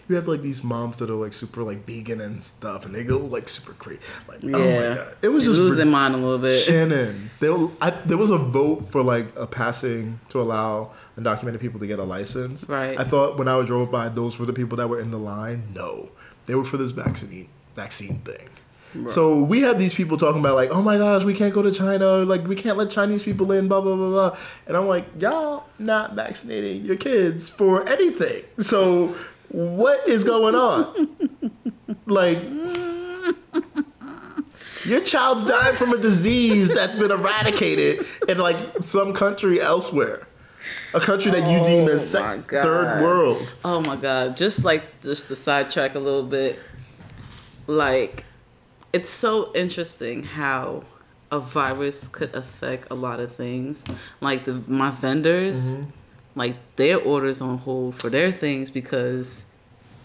[0.08, 3.04] you have like these moms that are like super like vegan and stuff, and they
[3.04, 4.00] go like super crazy.
[4.28, 6.58] Like, oh my god, it was They just losing their mind a little bit.
[6.58, 11.80] Shannon, there, I, there was a vote for like a passing to allow undocumented people
[11.80, 12.68] to get a license.
[12.68, 12.98] Right.
[12.98, 15.64] I thought when I drove by, those were the people that were in the line.
[15.74, 16.10] No,
[16.46, 18.48] they were for this vaccine vaccine thing.
[19.08, 21.72] So we have these people talking about like, oh my gosh, we can't go to
[21.72, 24.36] China, like we can't let Chinese people in, blah blah blah blah.
[24.66, 28.44] And I'm like, y'all not vaccinating your kids for anything.
[28.60, 29.16] So
[29.54, 31.16] what is going on?
[32.06, 32.38] like
[34.84, 40.26] your child's dying from a disease that's been eradicated in like some country elsewhere.
[40.92, 43.54] A country that you deem as Oh sec- third world.
[43.64, 44.36] Oh my god!
[44.36, 46.58] Just like just to sidetrack a little bit,
[47.66, 48.24] like
[48.92, 50.84] it's so interesting how
[51.32, 53.84] a virus could affect a lot of things.
[54.20, 55.90] Like the my vendors, Mm-hmm.
[56.34, 59.44] Like their orders on hold for their things because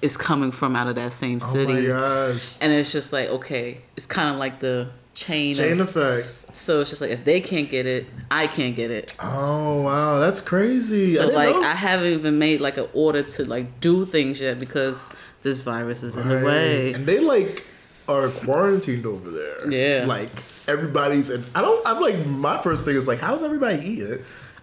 [0.02, 1.90] it's coming from out of that same city.
[1.90, 2.58] Oh my gosh.
[2.62, 5.54] And it's just like okay, it's kind of like the chain.
[5.54, 6.56] Chain of, effect.
[6.56, 9.16] so it's just like if they can't get it, I can't get it.
[9.20, 11.16] Oh wow, that's crazy.
[11.16, 11.62] So didn't like know.
[11.62, 15.10] I haven't even made like an order to like do things yet because
[15.42, 16.94] this virus is in the way.
[16.94, 17.66] And they like
[18.08, 19.70] are quarantined over there.
[19.72, 20.06] Yeah.
[20.06, 20.32] Like
[20.68, 24.20] everybody's and I don't I'm like my first thing is like, how's everybody eating?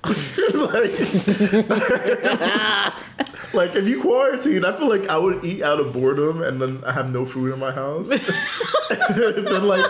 [0.06, 0.92] Like,
[3.54, 6.82] like if you quarantine, I feel like I would eat out of boredom and then
[6.84, 8.10] I have no food in my house.
[8.10, 8.20] and
[9.46, 9.84] then like,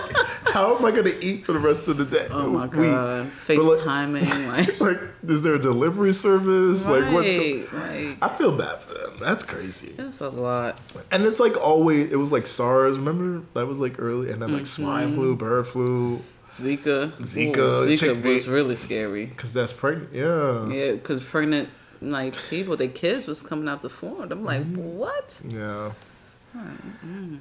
[0.46, 2.28] how am I gonna eat for the rest of the day?
[2.30, 6.86] Oh my god, But, like- FaceTiming like Like, is there a delivery service?
[6.88, 7.30] Like, what's?
[7.30, 8.16] Go- right, right.
[8.22, 9.16] I feel bad for them.
[9.20, 9.92] That's crazy.
[9.92, 10.80] That's a lot.
[11.10, 12.98] And it's like always, it was like SARS.
[12.98, 15.14] Remember that was like early, and then like swine Mm-hmm.
[15.14, 17.10] flu, bird flu, Zika.
[17.20, 19.26] Zika, Ooh, Zika was really scary.
[19.26, 20.12] because that's pregnant.
[20.14, 20.68] Yeah.
[20.68, 21.68] Yeah, because pregnant
[22.00, 24.30] like people, their kids was coming out the form.
[24.32, 24.96] I'm like, Mm-hmm.
[24.96, 25.40] what?
[25.48, 25.92] Yeah.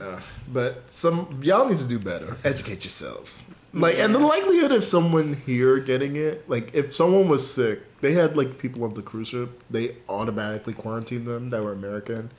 [0.01, 0.19] Uh,
[0.51, 2.35] but some y'all need to do better.
[2.43, 3.45] Educate yourselves.
[3.73, 8.13] Like, and the likelihood of someone here getting it, like, if someone was sick, they
[8.13, 12.29] had like people on the cruise ship, they automatically quarantined them that were American,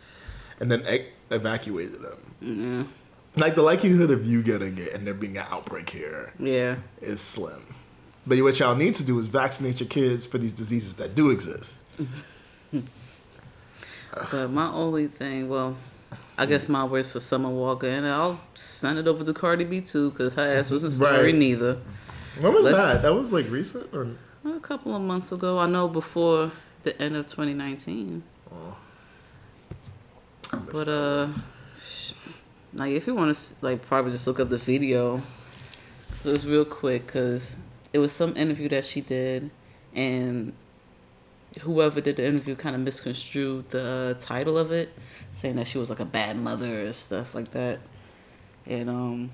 [0.61, 2.88] and then e- evacuated them.
[3.37, 6.77] Like the likelihood of you getting it and there being an outbreak here Yeah.
[7.03, 7.62] is slim.
[8.27, 11.31] But what y'all need to do is vaccinate your kids for these diseases that do
[11.31, 11.77] exist.
[14.31, 15.77] But my only thing, well,
[16.38, 19.83] I guess my words for Summer Walker, and I'll send it over to Cardi B
[19.83, 21.35] too, because her ass wasn't sorry Right.
[21.35, 21.79] neither.
[22.40, 23.03] When was Let's- that?
[23.03, 24.09] That was like recent or
[24.46, 26.51] A couple of months ago, I know before
[26.83, 28.22] the end of 2019.
[30.53, 31.29] I But uh,
[32.76, 35.22] like if you want to like probably just look up the video.
[36.18, 37.56] So it's real quick because
[37.92, 39.50] it was some interview that she did,
[39.94, 40.52] and
[41.60, 44.90] whoever did the interview kind of misconstrued the title of it,
[45.32, 47.80] saying that she was like a bad mother or stuff like that,
[48.66, 49.30] and um,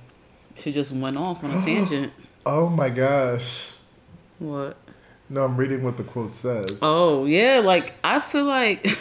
[0.57, 2.12] she just went off on a tangent.
[2.44, 3.78] Oh my gosh.
[4.38, 4.76] What?
[5.28, 6.81] No, I'm reading what the quote says.
[6.83, 8.98] Oh yeah, like I feel like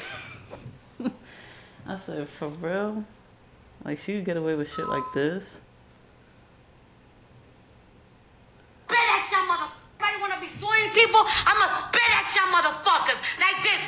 [1.86, 3.04] I said for real,
[3.84, 5.62] like she could get away with shit like this.
[8.92, 9.72] spit at y'all mother.
[10.00, 11.24] Everybody wanna be suing people?
[11.24, 13.82] I'ma spit at y'all motherfuckers like this.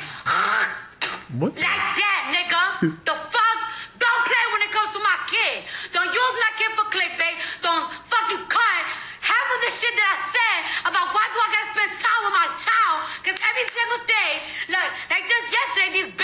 [1.38, 1.52] What?
[1.54, 2.94] Like that, nigga.
[3.04, 3.58] the fuck?
[4.00, 5.66] Don't play when it comes to my kid.
[5.92, 7.36] Don't use my kid for clickbait.
[7.60, 8.82] Don't fucking cut
[9.24, 10.60] half of the shit that I said
[10.92, 14.30] about why do I gotta spend time with my child Cause every single day.
[14.68, 16.23] Like, like just yesterday, these bitch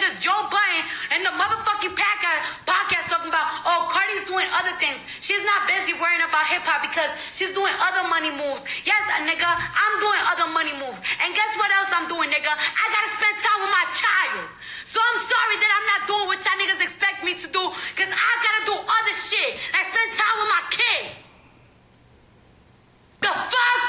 [0.00, 0.82] niggas, Joe Budden
[1.12, 4.96] and the motherfucking podcast, podcast talking about, oh, Cardi's doing other things.
[5.20, 8.64] She's not busy worrying about hip hop because she's doing other money moves.
[8.88, 11.04] Yes, a nigga, I'm doing other money moves.
[11.20, 12.48] And guess what else I'm doing, nigga?
[12.48, 14.48] I gotta spend time with my child.
[14.88, 17.62] So I'm sorry that I'm not doing what y'all niggas expect me to do,
[17.94, 19.60] cause I gotta do other shit.
[19.76, 21.04] Like spend time with my kid.
[23.20, 23.84] The fuck?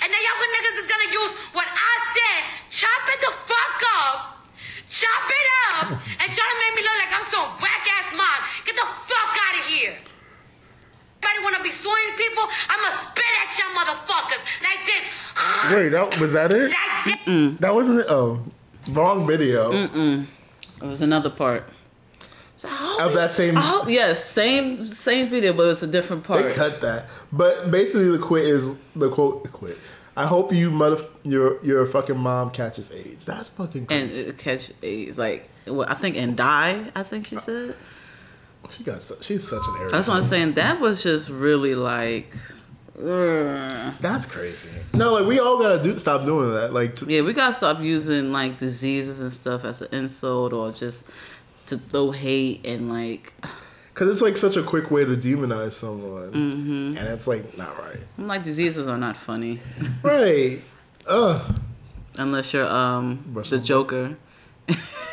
[0.00, 2.40] And then y'all niggas is gonna use what I said,
[2.72, 4.39] chop it the fuck up,
[4.90, 8.40] chop it up, and try to make me look like I'm some whack ass mom.
[8.66, 9.94] Get the fuck out of here.
[11.22, 12.44] Everybody wanna be suing people?
[12.68, 15.04] I'ma spit at y'all motherfuckers like this.
[15.74, 16.70] Wait, that was that it?
[16.70, 17.58] Like this.
[17.60, 18.06] That wasn't it.
[18.08, 18.40] Oh,
[18.90, 20.26] wrong video Mm-mm.
[20.82, 21.68] It was another part.
[22.56, 22.68] So
[23.00, 23.56] of that same.
[23.56, 26.42] I hope yes, same same video, but it's a different part.
[26.42, 29.78] They cut that, but basically the quit is the quote quit.
[30.20, 33.24] I hope you mother your your fucking mom catches AIDS.
[33.24, 34.22] That's fucking and crazy.
[34.22, 36.90] it catch AIDS like what I think and die.
[36.94, 37.74] I think she uh, said.
[38.70, 39.92] she got she's such an arrogant.
[39.92, 40.52] That's what I'm saying.
[40.52, 42.36] That was just really like.
[42.98, 43.94] ugh.
[44.02, 44.68] That's crazy.
[44.92, 46.74] No, like we all gotta do stop doing that.
[46.74, 50.70] Like to, Yeah, we gotta stop using like diseases and stuff as an insult or
[50.70, 51.06] just
[51.68, 53.32] to throw hate and like.
[54.00, 56.96] Cause it's like such a quick way to demonize someone, Mm-hmm.
[56.96, 57.98] and it's like not right.
[58.16, 59.60] I'm like diseases are not funny
[60.02, 60.60] Right.
[61.06, 61.54] Ugh.
[62.16, 63.58] unless you're um Rush the.
[63.58, 64.16] Joker.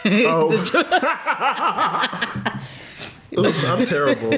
[0.06, 0.56] Oh.
[0.58, 1.06] The Joker-
[3.38, 4.34] Ugh, I'm terrible.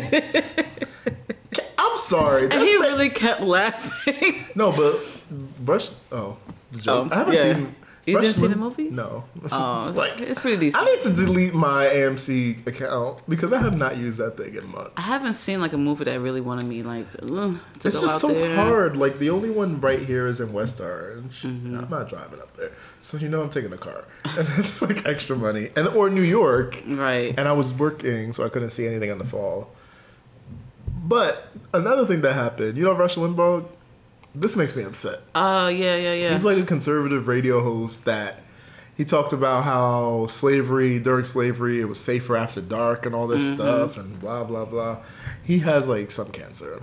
[1.78, 2.44] I'm sorry.
[2.44, 4.46] and That's he ma- really kept laughing.
[4.56, 5.24] no, but
[5.60, 5.92] Brush.
[6.12, 6.38] Oh,
[6.72, 7.10] the joke.
[7.12, 7.54] Oh, I haven't yeah.
[7.56, 7.76] seen.
[8.06, 8.90] You didn't see the movie?
[8.90, 9.26] No.
[9.52, 10.84] Oh, It's like it's pretty decent.
[10.84, 14.66] I need to delete my AMC account because I have not used that thing in
[14.72, 14.92] months.
[14.98, 18.20] I haven't seen like a movie that really wanted me like to, to It's just
[18.20, 18.56] so there.
[18.56, 18.98] hard.
[18.98, 21.44] Like the only one right here is in West Orange.
[21.44, 21.78] Mm-hmm.
[21.78, 25.06] I'm not driving up there, so you know I'm taking a car, and that's like
[25.06, 25.70] extra money.
[25.76, 27.36] And or New York, Right.
[27.38, 29.70] and I was working, so I couldn't see anything in the fall.
[30.88, 33.66] But another thing that happened, you know, Rush Limbaugh.
[34.36, 35.22] This makes me upset.
[35.36, 36.32] Oh yeah, yeah, yeah.
[36.34, 38.38] He's like a conservative radio host that
[38.96, 43.44] he talked about how slavery during slavery it was safer after dark and all this
[43.46, 43.56] Mm-hmm.
[43.56, 44.98] stuff and blah blah blah.
[45.44, 46.82] He has like some cancer.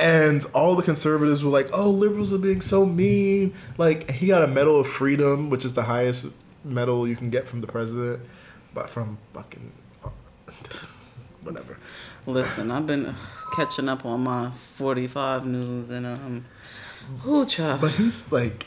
[0.00, 4.44] And all the conservatives were like, "Oh, liberals are being so mean." Like he got
[4.44, 6.26] a Medal of Freedom, which is the highest
[6.64, 8.20] medal you can get from the president,
[8.72, 9.72] but from fucking
[11.42, 11.76] whatever.
[12.26, 13.14] Listen, I've been
[13.56, 16.44] catching up on my 45 news and um,
[17.22, 18.66] who child, But he's like,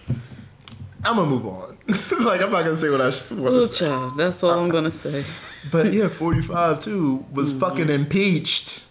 [1.04, 1.78] I'm gonna move on.
[2.26, 3.16] like I'm not gonna say what I want
[3.56, 3.86] to say.
[3.86, 4.18] child.
[4.18, 5.24] That's all I'm gonna say.
[5.72, 7.36] But yeah, 45 too Mm-hmm.
[7.36, 8.84] was fucking impeached.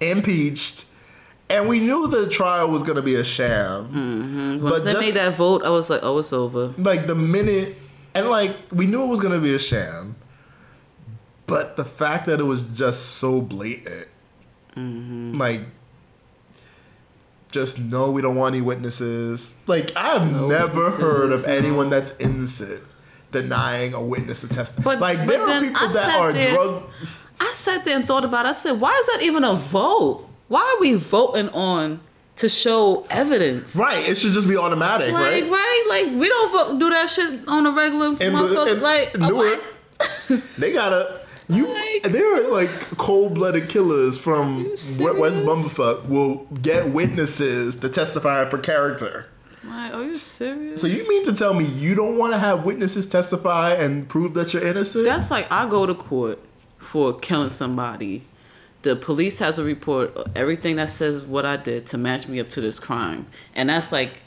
[0.00, 0.84] Impeached.
[1.50, 4.60] And we knew the trial was gonna be a sham.
[4.62, 6.74] Once they just- made that vote, I was like, oh, it's over.
[6.76, 7.76] Like the minute
[8.14, 10.16] and like we knew it was gonna be a sham.
[11.46, 14.08] But the fact that it was just so blatant.
[14.76, 15.38] Mm-hmm.
[15.38, 15.62] Like
[17.50, 19.54] just no, we don't want any witnesses.
[19.66, 22.82] Like I've never heard of witnesses, anyone that's innocent
[23.30, 24.82] denying a witness to testify.
[24.82, 26.82] But- like but there are people I that are there- drug
[27.40, 28.48] I sat there and thought about it.
[28.48, 30.28] I said, why is that even a vote?
[30.48, 32.00] Why are we voting on
[32.36, 33.76] to show evidence?
[33.76, 35.48] Right, it should just be automatic, Like, right?
[35.48, 35.86] right?
[35.88, 39.60] Like, we don't vote, do that shit on a regular And, and like, Newark,
[40.28, 40.42] what?
[40.58, 41.17] they gotta.
[41.48, 45.00] You, Like- there are like cold-blooded killers from West?
[45.00, 49.26] Bumblefuck will get witnesses to testify for character.
[49.64, 50.80] Like, are you serious?
[50.80, 54.34] So you mean to tell me you don't want to have witnesses testify and prove
[54.34, 55.04] that you're innocent?
[55.04, 56.38] That's like I go to court
[56.78, 58.24] for killing somebody.
[58.82, 62.48] The police has a report, everything that says what I did to match me up
[62.50, 64.20] to this crime, and that's like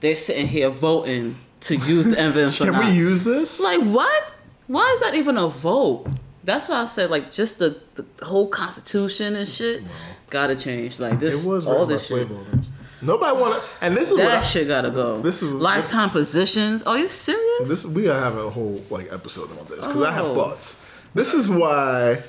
[0.00, 2.58] they're sitting here voting to use the evidence.
[2.58, 3.60] Can we use this?
[3.60, 4.34] Like what?
[4.68, 6.06] Why is that even a vote?
[6.46, 9.82] That's why I said like just the, the whole constitution and shit
[10.30, 10.98] gotta change.
[10.98, 12.30] Like this, it was all this shit.
[12.30, 12.70] owners.
[13.02, 15.20] Nobody want to, and this is what That I, shit gotta go.
[15.20, 16.82] This is- lifetime positions.
[16.84, 17.68] Are you serious?
[17.68, 20.34] This we gotta have a whole like episode on this because I have Oh.
[20.34, 20.80] thoughts.
[21.14, 22.22] This is why,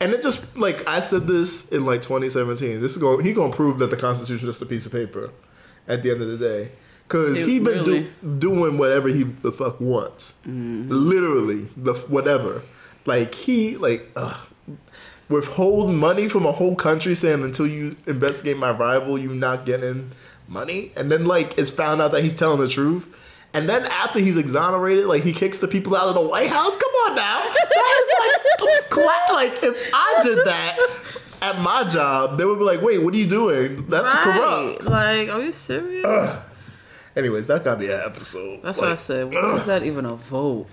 [0.00, 2.80] and it just like I said this in like 2017.
[2.82, 5.30] This is going he gonna prove that the Constitution is just a piece of paper
[5.88, 6.70] at the end of the day
[7.08, 8.08] because he been really?
[8.22, 10.88] do, doing whatever he the fuck wants, Mm-hmm.
[10.90, 12.62] literally the whatever.
[13.06, 14.36] Like he like ugh,
[15.28, 20.10] withhold money from a whole country saying until you investigate my rival, you not getting
[20.48, 23.16] money, and then like it's found out that he's telling the truth.
[23.52, 26.76] And then after he's exonerated, like he kicks the people out of the White House.
[26.76, 30.78] Come on now, that is like, like if I did that
[31.42, 33.86] at my job, they would be like, "Wait, what are you doing?
[33.88, 34.22] That's Right.
[34.22, 36.38] corrupt." Like, are you serious?
[37.16, 38.62] Anyways, that gotta be an episode.
[38.62, 39.32] That's what I Like, said.
[39.34, 40.66] Why is that even a vote?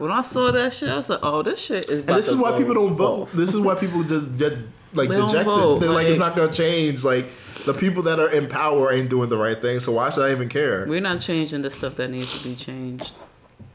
[0.00, 2.36] When I saw that shit, I was like, "Oh, this shit is." And this is
[2.36, 3.28] why people don't vote.
[3.34, 4.54] This is why people just get
[4.94, 5.44] like They dejected.
[5.44, 7.04] vote, They're like, it's not gonna change.
[7.04, 7.26] Like
[7.66, 9.78] the people that are in power ain't doing the right thing.
[9.78, 10.86] So why should I even care?
[10.88, 13.14] We're not changing the stuff that needs to be changed.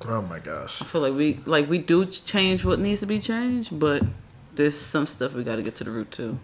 [0.07, 0.81] Oh my gosh.
[0.81, 4.01] I feel like we like we do change what needs to be changed, but
[4.55, 6.39] there's some stuff we got to get to the root to.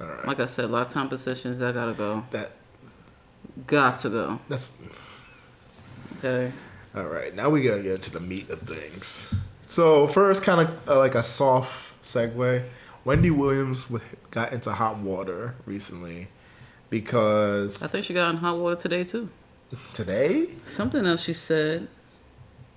[0.00, 0.26] All right.
[0.26, 2.24] Like I said, lifetime positions that gotta go.
[2.30, 2.52] that
[3.66, 4.40] Got to go.
[4.48, 4.72] that's
[6.18, 6.50] Okay.
[6.96, 7.34] All right.
[7.34, 9.34] Now we gotta get into the meat of things.
[9.66, 12.64] So first, kind of uh, like a soft segue.
[13.04, 16.28] Wendy Williams w- got into hot water recently
[16.90, 19.28] because I think she got in hot water today too.
[19.92, 21.88] today Something else she said.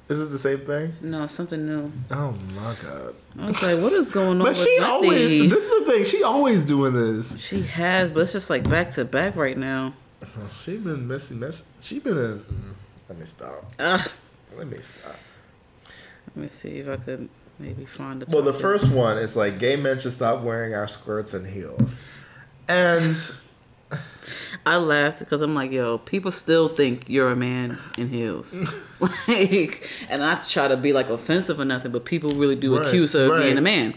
[0.10, 0.94] is it the same thing?
[1.02, 1.92] No, something new.
[2.12, 3.16] Oh my god.
[3.40, 4.86] I was like, what is going on But she Wendy?
[4.92, 5.50] always.
[5.52, 6.04] This is the thing.
[6.04, 7.46] She always doing this.
[7.46, 9.94] She has, but it's just like back to back right now.
[10.64, 11.64] She been messy, messy.
[11.80, 12.46] She been in.
[13.10, 13.66] Let me stop.
[13.80, 14.06] Ah,
[14.58, 15.16] Let me stop.
[16.28, 17.30] let me see if I could
[17.60, 18.26] maybe find the.
[18.34, 21.98] Well, the first one is like gay men should stop wearing our skirts and heels,
[22.68, 23.18] and
[24.66, 28.54] I laughed because I'm like, yo, people still think you're a man in heels.
[29.28, 32.88] like, and I try to be like offensive or nothing, but people really do Right,
[32.88, 33.44] accuse her of right.
[33.44, 33.94] being a man.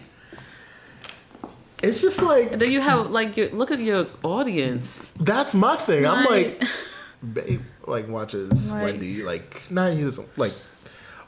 [1.82, 5.12] it's just like And then you have like your look at your audience.
[5.18, 6.06] that's my thing.
[6.06, 6.68] I'm Like- like,
[7.34, 9.22] babe, like watches Like- Wendy.
[9.22, 10.54] Like, not he doesn't like.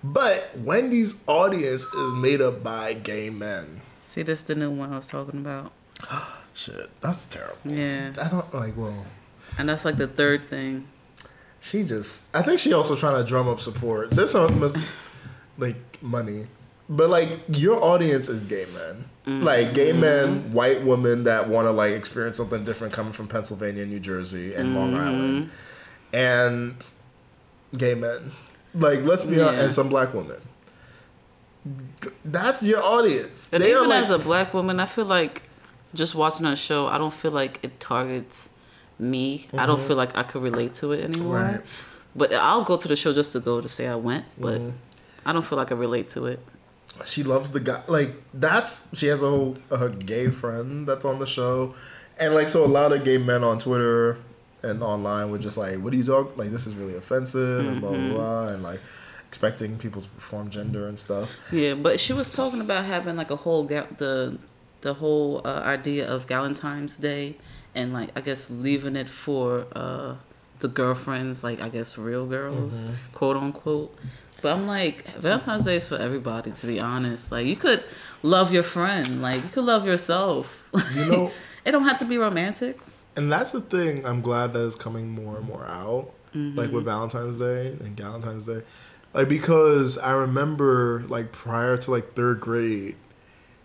[0.04, 3.82] But Wendy's audience is made up by gay men.
[4.02, 5.72] See, this the new one I was talking about.
[6.54, 7.56] Shit, that's terrible.
[7.64, 8.76] Yeah, I don't like.
[8.76, 9.06] Well,
[9.58, 10.88] and that's like the third thing.
[11.60, 14.10] She just, I think she also trying to drum up support.
[14.10, 14.72] There's some
[15.56, 16.46] like money,
[16.88, 19.42] but like your audience is gay men, mm-hmm.
[19.44, 23.86] like gay men, white women that want to like experience something different coming from Pennsylvania,
[23.86, 25.00] New Jersey, and Long mm-hmm.
[25.00, 25.50] Island,
[26.12, 26.88] and
[27.76, 28.32] gay men.
[28.74, 30.40] Like let's be honest, and some black women.
[32.24, 33.52] That's your audience.
[33.52, 35.42] And they even like as a black woman, I feel like
[35.94, 38.48] just watching her show, I don't feel like it targets
[38.98, 39.46] me.
[39.56, 41.38] I don't feel like I could relate to it anymore.
[41.38, 41.52] Mm-hmm.
[41.56, 41.64] Right.
[42.16, 44.76] But I'll go to the show just to go to say I went, but Mm-hmm.
[45.24, 46.40] I don't feel like I relate to it.
[47.06, 51.20] she loves the guy like that's she has a whole a gay friend that's on
[51.20, 51.74] the show
[52.18, 54.18] and like so a lot of gay men on twitter
[54.62, 57.80] and online were just like what are you talking like this is really offensive and
[57.80, 58.80] blah blah blah and like
[59.28, 63.30] expecting people to perform gender and stuff Yeah, but she was talking about having like
[63.30, 64.38] a whole ga- the
[64.82, 67.36] the whole uh, idea of Valentine's Day
[67.74, 70.14] and like I guess leaving it for uh,
[70.58, 72.92] the girlfriends, like I guess real girls, Mm-hmm.
[73.14, 73.94] quote unquote.
[74.42, 76.50] But I'm like Valentine's Day is for everybody.
[76.50, 77.82] To be honest, like you could
[78.22, 80.68] love your friend, like you could love yourself.
[80.96, 81.30] You know-
[81.64, 82.76] it don't have to be romantic.
[83.16, 86.58] And that's the thing i'm glad that is coming more and more out mm-hmm.
[86.58, 88.62] like with valentine's day and valentine's day.
[89.14, 92.96] Like because i remember like prior to like third grade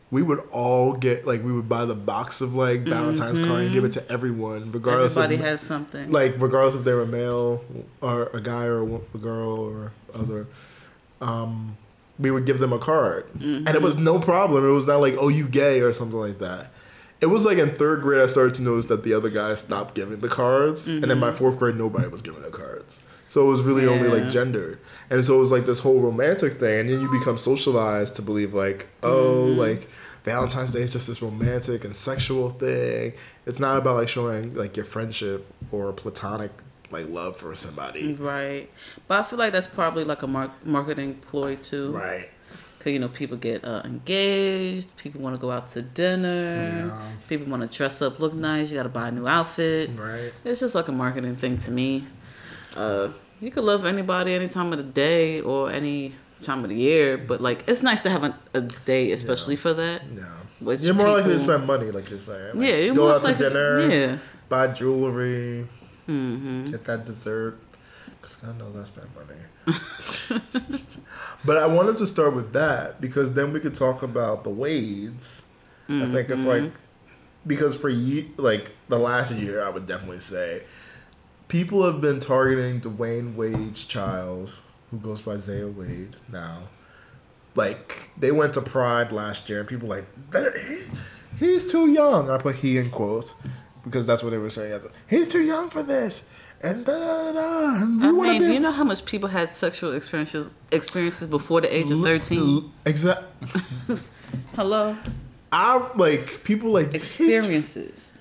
[0.09, 2.89] we would all get like we would buy the box of like mm-hmm.
[2.89, 4.13] valentine's card and give it to mm-hmm.
[4.13, 6.11] everyone regardless Everybody of has something.
[6.11, 7.63] like regardless if they were male
[8.01, 10.47] or a guy or a girl or other
[11.21, 11.77] um
[12.19, 13.29] we would give them a card.
[13.39, 14.65] And it was no problem.
[14.65, 16.71] It was not like oh you gay or something like that
[17.21, 19.95] it was like in third grade i started to notice that the other guys stopped
[19.95, 21.37] giving the cards and then by mm-hmm.
[21.37, 23.01] fourth grade nobody was giving the cards.
[23.29, 24.29] So it was really only like Yeah.
[24.29, 28.15] gendered and so it was like this whole romantic thing and then you become socialized
[28.15, 29.59] to believe like oh mm-hmm.
[29.59, 29.89] like
[30.23, 33.13] valentine's day is just this romantic and sexual thing.
[33.45, 36.51] It's not about like showing like your friendship or platonic
[36.91, 38.13] like love for somebody.
[38.13, 38.69] Right,
[39.07, 41.91] but I feel like that's probably like a mar- marketing ploy too.
[41.91, 42.29] right
[42.87, 47.11] Cause you know people get uh, engaged, people want to go out to dinner, Yeah.
[47.27, 48.71] people want to dress up, look nice.
[48.71, 49.89] You got to buy a new outfit.
[49.93, 52.05] right It's just like a marketing thing to me.
[52.77, 53.09] Uh,
[53.41, 57.17] you could love anybody any time of the day or any time of the year,
[57.17, 60.03] but like it's nice to have a, a day especially for that.
[60.13, 60.23] yeah
[60.61, 63.21] Which you're more likely to spend money like you're saying like, Yeah, you're go out
[63.23, 64.17] to dinner yeah.
[64.47, 65.67] buy jewelry
[66.07, 66.63] Mm-hmm.
[66.71, 67.59] get that dessert
[68.27, 70.41] because god knows i spend money.
[71.45, 75.43] But i wanted to start with that because then we could talk about the wades.
[75.89, 76.65] I think it's Mm-hmm.
[76.65, 76.73] like
[77.45, 80.63] because for ye- like the last year i would definitely say
[81.47, 84.55] people have been targeting dwyane wade's child
[84.91, 86.63] who goes by zaya wade now.
[87.55, 90.79] Like they went to pride last year and people like he,
[91.39, 92.29] he's too young.
[92.29, 93.33] I put he in quotes
[93.83, 94.79] because that's what they were saying.
[95.09, 96.29] He's too young for this
[96.61, 99.93] and da da da and we I mean, you know how much people had sexual
[99.93, 102.71] experiences experiences before the age of thirteen.
[102.85, 103.49] Exactly.
[104.55, 104.97] Hello,
[105.51, 108.13] i like people like experiences.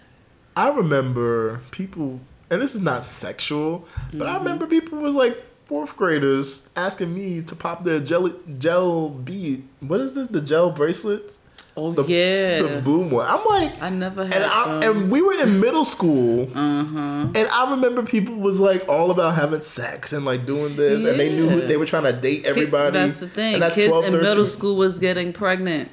[0.56, 2.20] I remember people
[2.50, 3.80] and this is not sexual,
[4.12, 4.22] but Mm-hmm.
[4.22, 9.66] I remember people was like fourth graders asking me to pop their jelly gel bead.
[9.80, 10.28] What is this?
[10.28, 11.38] The gel bracelets?
[11.78, 12.62] Oh The, yeah.
[12.62, 13.26] the boom one.
[13.28, 17.28] I'm like, I never had and I, and we were in middle school, uh-huh.
[17.34, 21.20] and I remember people was like all about having sex and like doing this, and
[21.20, 22.92] they knew they were trying to date everybody.
[22.92, 23.54] That's the thing.
[23.54, 25.90] And that's Kids 12, in middle school was getting pregnant.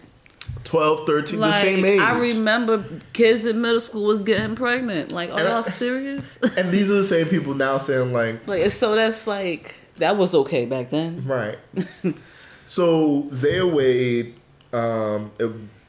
[0.63, 1.99] 12, 13, Like the same age.
[1.99, 5.11] I remember kids in middle school was getting pregnant.
[5.11, 6.37] Like, are y'all serious?
[6.57, 10.33] and these are the same people now saying like, like, so that's like that was
[10.33, 11.25] okay back then.
[11.25, 11.57] Right.
[12.67, 14.35] so Zaya Wade,
[14.71, 15.31] um,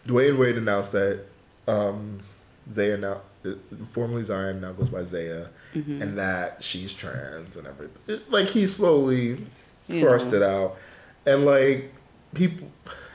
[0.07, 1.21] Dwyane Wade announced that
[1.67, 2.19] um,
[2.71, 3.21] Zaya now,
[3.93, 6.03] formerly Zion, now goes by Zaya, Mm-hmm.
[6.03, 7.99] and that she's trans and everything.
[8.07, 9.39] It- like he slowly
[9.89, 10.77] parsed it out,
[11.27, 11.93] and like
[12.35, 12.71] people,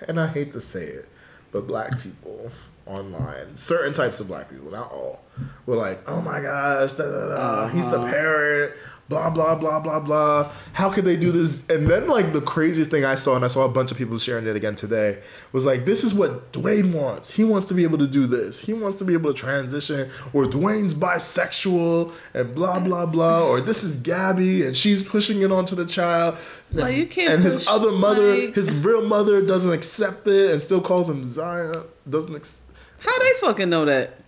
[0.08, 1.08] and I hate to say it,
[1.52, 2.52] but black people
[2.86, 5.22] online, certain types of black people, not all,
[5.66, 8.12] were like, "Oh my gosh, da, da, da, he's the Uh-huh.
[8.12, 8.74] parent."
[9.10, 10.52] Blah blah blah blah blah.
[10.74, 11.68] How could they do this?
[11.68, 14.20] And then like the craziest thing I saw, and I saw a bunch of people
[14.20, 15.18] sharing it again today,
[15.52, 17.32] was like, "This is what Dwyane wants.
[17.32, 18.60] He wants to be able to do this.
[18.60, 23.42] He wants to be able to transition." Or Dwyane's bisexual, and blah blah blah.
[23.48, 26.38] Or this is Gabby, and she's pushing it onto the child.
[26.72, 30.62] Like, you can't And his other mother, like- his real mother, doesn't accept it and
[30.62, 31.82] still calls him Zion.
[32.08, 32.62] Doesn't ex-
[33.00, 34.20] How they fucking know that?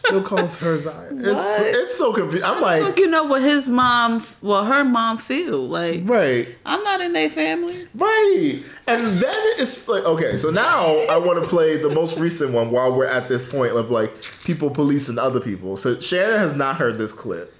[0.00, 1.18] still calls her Zion.
[1.24, 1.66] It's What?
[1.66, 2.48] it's so confusing.
[2.48, 6.02] I'm like, Fuck, like, you know what his mom, well, her mom feel like.
[6.08, 6.48] right.
[6.64, 7.86] I'm not in their family.
[7.94, 8.62] Right.
[8.86, 12.70] And then it's like, okay, so now I want to play the most recent one
[12.70, 14.12] while we're at this point of like
[14.44, 15.76] people policing other people.
[15.76, 17.54] So Shannon has not heard this clip.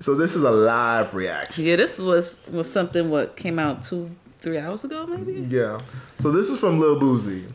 [0.00, 1.64] So this is a live reaction.
[1.66, 4.10] Yeah, this was was something what came out two,
[4.40, 5.44] three hours ago, maybe.
[5.48, 5.78] Yeah.
[6.18, 7.50] So this is from Lil Boosie.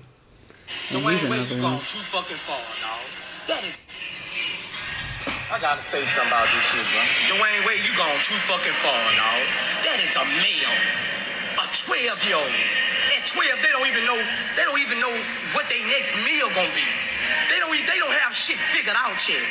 [0.92, 3.00] And he's Dwyane Wade, another you gone too fucking far, dog.
[3.48, 3.78] That is.
[5.54, 7.02] I gotta say something about this shit, bro.
[7.30, 9.42] Dwyane Wade, you gone too fucking far, dog.
[9.86, 10.74] That is a male,
[11.62, 12.56] a 12 year old.
[13.14, 14.18] At 12, they don't even know.
[14.58, 15.14] They don't even know
[15.54, 16.86] what their next meal gonna be.
[17.54, 17.70] They don't.
[17.78, 19.46] They don't have shit figured out yet.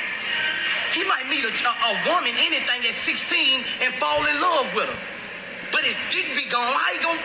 [0.91, 4.91] He might meet a, a, a woman, anything at 16, and fall in love with
[4.91, 4.99] her.
[5.71, 6.75] But his dick be gone.
[6.75, 7.23] How he gon'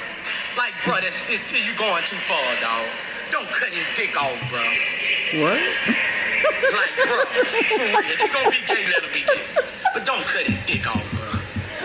[0.62, 1.02] like, bro?
[1.02, 2.86] That's it's, you going too far, dog.
[3.34, 4.62] Don't cut his dick off, bro.
[5.42, 5.58] What?
[6.74, 8.00] Like, bro, for real.
[8.10, 9.44] If you gonna be gay, let him be gay.
[9.94, 11.28] But don't cut his dick off, bro.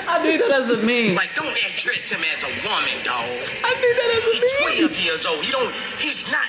[0.07, 1.16] I need that as a meme.
[1.16, 3.24] Like, don't address him as a woman, dog.
[3.64, 4.92] I need that as a He's meme.
[4.92, 5.40] 12 years old.
[5.42, 5.72] He don't.
[5.96, 6.48] He's not.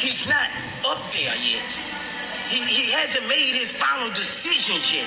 [0.00, 0.48] He's not
[0.88, 1.68] up there yet.
[2.48, 5.06] He, he hasn't made his final decisions yet.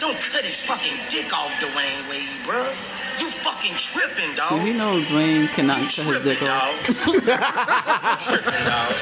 [0.00, 2.72] Don't cut his fucking dick off, Dwyane Wade, bro.
[3.18, 4.62] You fucking tripping, dog.
[4.62, 6.86] We know Dwyane cannot You cut his tripping, dick off.
[6.86, 6.96] dog.
[7.06, 8.92] you tripping, dog.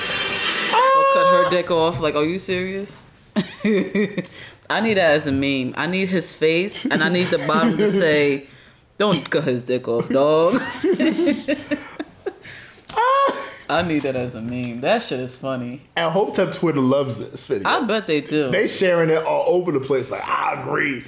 [0.75, 2.01] Or cut her dick off.
[2.01, 3.05] Like, are you serious?
[4.71, 5.75] I need that as a meme.
[5.77, 8.47] I need his face, and I need the bottom to say,
[8.99, 10.55] "Don't cut his dick off, dog."
[13.69, 14.83] I need that as a meme.
[14.83, 15.81] That shit is funny.
[15.97, 17.67] And Hotep Twitter loves this video.
[17.69, 18.51] I bet they do.
[18.51, 20.11] they sharing it all over the place.
[20.11, 21.05] Like, I agree.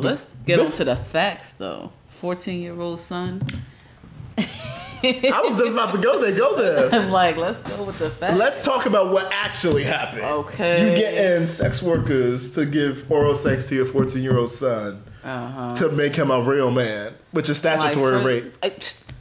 [0.00, 1.90] But let's get this- on to the facts, though.
[2.20, 3.42] Fourteen-year-old son.
[5.04, 6.32] I was just about to go there.
[6.32, 6.94] Go there.
[7.02, 8.38] I'm like, let's go with the facts.
[8.38, 10.22] Let's talk about what actually happened.
[10.22, 10.90] Okay.
[10.90, 15.74] You getting sex workers to give oral sex to your 14 year old son Uh-huh.
[15.74, 18.56] to make him a real man, which is statutory for- rape.
[18.62, 18.72] I,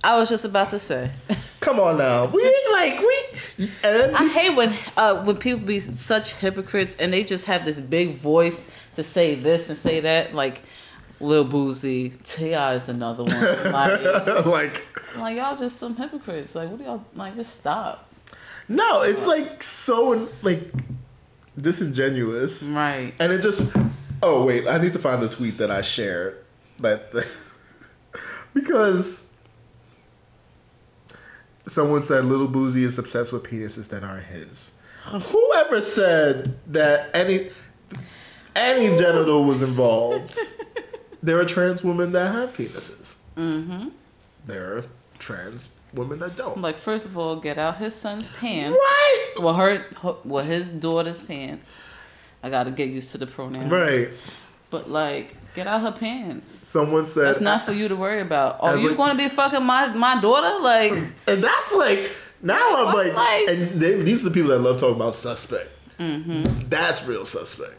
[0.04, 1.10] I was just about to say.
[1.62, 2.26] Come on now.
[2.28, 2.44] We
[2.74, 3.70] like, we.
[3.84, 7.80] And I hate when uh, when people be such hypocrites and they just have this
[7.80, 10.34] big voice to say this and say that.
[10.34, 10.62] Like
[11.20, 12.76] Lil Boosie, T.I.
[12.76, 13.72] is another one.
[13.72, 14.88] Like, like,
[15.18, 16.56] like y'all just some hypocrites.
[16.56, 17.36] Like what do y'all like?
[17.36, 18.10] Just stop.
[18.68, 20.72] no, it's like so, like,
[21.60, 22.64] disingenuous.
[22.64, 23.14] Right.
[23.20, 23.72] And it just.
[24.24, 24.68] Oh, wait.
[24.68, 26.44] I need to find the tweet that I shared.
[26.80, 27.12] That.
[28.54, 29.30] because.
[31.68, 34.74] Someone said Little Boosie is obsessed with penises that aren't his.
[35.06, 37.50] Whoever said that any
[38.56, 40.38] any genital was involved,
[41.24, 43.16] there are trans women that have penises.
[43.38, 43.90] Mm-hmm.
[44.46, 44.84] There are
[45.20, 46.60] trans women that don't.
[46.62, 48.78] Like first of all, get out his son's pants.
[48.78, 49.34] Right.
[49.40, 51.80] Well, her, her well his daughter's pants.
[52.44, 53.72] I gotta get used to the pronouns.
[53.72, 54.10] Right.
[54.72, 56.48] But like, get out her pants.
[56.50, 58.58] Someone said That's not for you to worry about.
[58.62, 60.62] Are you like- going to be fucking my my daughter?
[60.64, 60.94] Like,
[61.28, 62.10] And that's like
[62.42, 65.70] now I'm like, like- and they, these are the people that love talking about suspect.
[66.00, 66.70] Mm-hmm.
[66.70, 67.76] That's real suspect.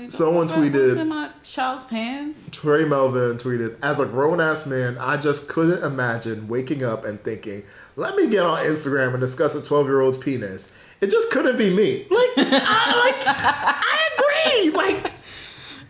[0.00, 2.48] Like Someone tweeted- in my child's pants.
[2.52, 7.22] Trey Melvin tweeted, "As a grown ass man, I just couldn't imagine waking up and
[7.22, 7.62] thinking,
[7.96, 10.70] let me get on Instagram and discuss a 12 year old's penis.
[11.00, 12.06] It just couldn't be me.
[12.10, 14.70] Like, I like, I agree.
[14.70, 15.12] Like,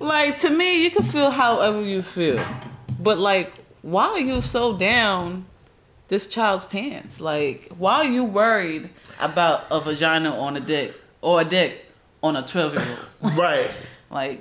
[0.01, 2.41] Like to me, you can feel however you feel,
[2.99, 5.45] but like, why are you so down
[6.09, 7.21] this child's pants?
[7.21, 8.91] Like, why are you worried
[9.21, 11.92] about a vagina on a dick or a dick
[12.23, 12.85] on a twelve year
[13.23, 13.35] old?
[13.37, 13.71] right.
[14.11, 14.41] like,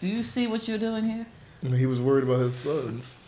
[0.00, 1.26] do you see what you're doing here?
[1.76, 3.18] He was worried about his sons,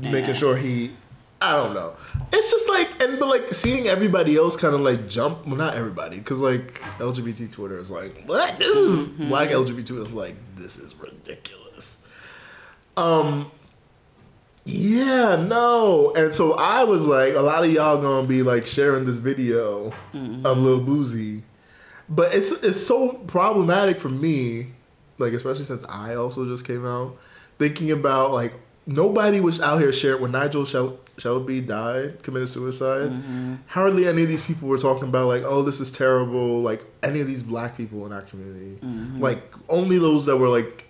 [0.00, 0.92] making sure he.
[1.40, 1.94] I don't know.
[2.32, 5.46] It's just like, and but like seeing everybody else kind of like jump.
[5.46, 8.58] Well, not everybody, because like LGBT Twitter is like, what?
[8.58, 12.06] This is black LGBT Twitter is like, this is ridiculous.
[12.96, 13.50] Um.
[14.66, 16.14] Yeah, no.
[16.16, 19.92] And so I was like, a lot of y'all gonna be like sharing this video
[20.14, 21.42] of Lil Boosie.
[22.08, 24.68] But it's it's so problematic for me,
[25.18, 27.16] like especially since I also just came out,
[27.58, 28.54] thinking about like
[28.86, 33.10] nobody was out here sharing when Nigel Shel- Shelby died, committed suicide.
[33.10, 33.54] Mm-hmm.
[33.68, 36.60] Hardly any of these people were talking about like, oh, this is terrible.
[36.60, 39.20] Like any of these black people in our community, mm-hmm.
[39.20, 40.83] like only those that were like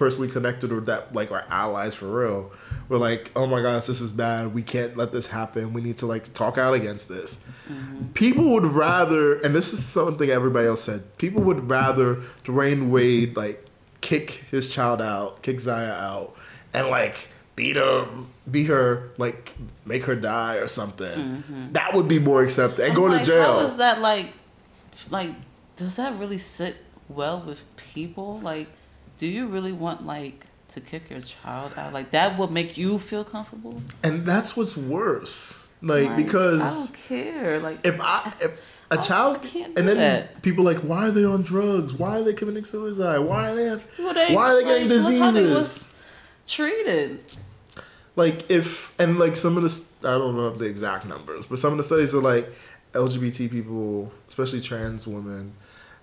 [0.00, 2.50] personally connected or that like are allies for real
[2.88, 4.54] We're like, oh my gosh, this is bad.
[4.54, 5.74] We can't let this happen.
[5.74, 7.38] We need to like talk out against this.
[7.70, 8.06] Mm-hmm.
[8.14, 11.18] People would rather, and this is something everybody else said.
[11.18, 13.62] People would rather Dwyane Wade like
[14.00, 16.34] kick his child out, kick Zaya out,
[16.72, 18.08] and like beat her,
[18.50, 21.18] beat her, like make her die or something.
[21.18, 21.72] Mm-hmm.
[21.72, 23.52] That would be more accepted and go I'm to like, jail.
[23.52, 24.32] How is that like?
[25.10, 25.32] Like,
[25.76, 26.78] does that really sit
[27.10, 28.40] well with people?
[28.40, 28.68] Like,
[29.20, 31.92] do you really want like to kick your child out?
[31.92, 33.82] Like that would make you feel comfortable?
[34.02, 35.66] and that's what's worse.
[35.82, 37.60] Like, Like, because I don't care.
[37.60, 38.52] Like if I if
[38.90, 40.42] a I child can't and then that.
[40.42, 41.94] people like why are they on drugs?
[41.94, 43.18] Why are they committing suicide?
[43.18, 45.94] Why are they have, Well, they- why are they getting like, diseases?
[46.46, 47.22] treated.
[48.16, 51.72] like if and like some of the I don't know the exact numbers, but some
[51.72, 52.50] of the studies are like
[52.92, 55.52] LGBT people, especially trans women,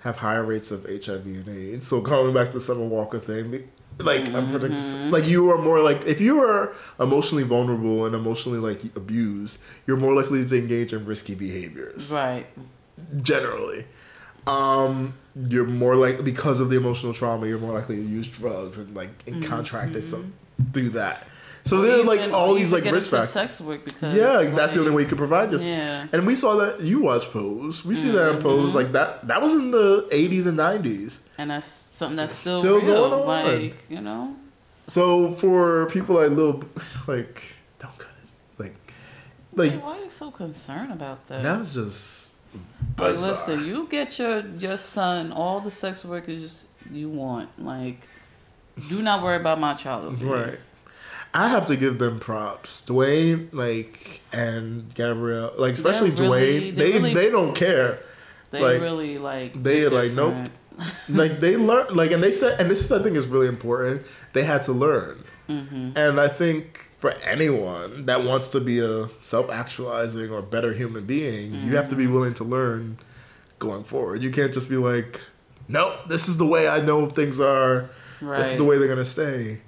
[0.01, 1.87] have higher rates of HIV and AIDS.
[1.87, 3.69] So going back to the Summer Walker thing,
[3.99, 5.09] like I'm predicting, Mm-hmm.
[5.11, 9.97] like you are more like if you are emotionally vulnerable and emotionally like abused, you're
[9.97, 12.11] more likely to engage in risky behaviors.
[12.11, 12.45] Right.
[13.21, 13.85] generally.
[14.45, 18.77] Um, you're more like because of the emotional trauma, you're more likely to use drugs
[18.77, 20.33] and like and contract it some
[20.73, 21.27] through that.
[21.67, 23.29] So there are like all these like risk factors.
[23.31, 25.69] Sex work because Yeah, that's the only way you could provide yourself.
[25.71, 26.07] Yeah.
[26.13, 27.83] And we saw that you watch Pose.
[27.83, 28.77] We see that in mm-hmm, Pose mm-hmm.
[28.77, 29.27] like that.
[29.27, 31.19] That was in the 80s and 90s.
[31.37, 33.09] And that's something that's still, Still real.
[33.09, 33.61] going on.
[33.61, 34.35] Like you know.
[34.87, 36.63] So for people like Lil,
[37.07, 38.29] like don't cut it.
[38.57, 38.75] Like,
[39.53, 41.43] like Hey, why are you so concerned about that?
[41.43, 42.35] that's just
[42.97, 43.31] Like, bizarre.
[43.33, 47.49] listen, you get your your son all the sex workers you want.
[47.61, 48.07] Like,
[48.87, 50.21] do not worry about my child.
[50.21, 50.59] Right.
[51.37, 52.81] I have to give them props.
[52.87, 57.99] Dwyane, like, and Gabrielle, like, especially They're really- Dwyane, they they really- they don't care.
[58.51, 59.61] They Like, really like.
[59.61, 60.33] they they're like, nope.
[60.33, 60.51] different.
[61.09, 64.01] like they learn, like, and they said, and this is I think is really important.
[64.33, 65.91] They had to learn, Mm-hmm.
[65.95, 71.53] and I think for anyone that wants to be a self-actualizing or better human being,
[71.53, 72.05] you have to Mm-hmm.
[72.05, 72.97] be willing to learn
[73.59, 74.21] going forward.
[74.23, 75.19] You can't just be like,
[75.67, 77.89] nope, this is the way I know things are.
[78.21, 78.69] This is the Right.
[78.69, 79.61] way they're gonna stay.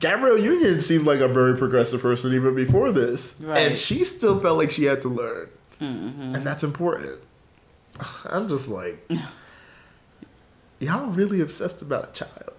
[0.00, 4.58] Gabrielle Union seemed like a very progressive person even before this, and she still felt
[4.58, 5.48] like she had to learn,
[5.80, 6.34] Mm-hmm.
[6.34, 7.18] and that's important.
[8.24, 9.10] I'm just like,
[10.80, 12.54] y'all really obsessed about a child,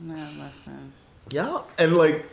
[0.00, 0.92] Man, listen.
[1.32, 2.24] y'all, and like,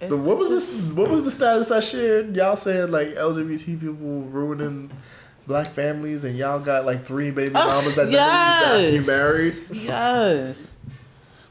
[0.00, 0.92] the, what was this?
[0.92, 2.34] What was the status I shared?
[2.36, 4.90] Y'all saying like LGBT people ruining
[5.46, 9.06] black families, and y'all got like three baby mamas that, that you yes.
[9.06, 9.54] married.
[9.84, 10.73] Yes.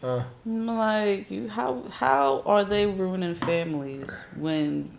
[0.04, 4.92] Uh, like you how how are they ruining families when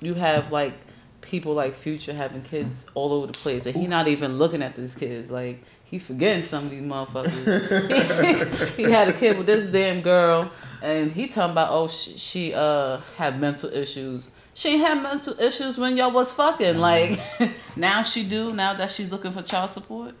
[0.00, 0.72] you have like
[1.20, 4.74] people like future having kids all over the place and he not even looking at
[4.74, 5.30] these kids?
[5.30, 8.68] Like he forgetting some of these motherfuckers.
[8.76, 10.50] He had a kid with this damn girl
[10.82, 14.32] and he talking about oh she, she uh had mental issues.
[14.54, 16.78] She ain't had mental issues when y'all was fucking.
[16.78, 17.20] Like
[17.76, 20.16] now she do now that she's looking for child support?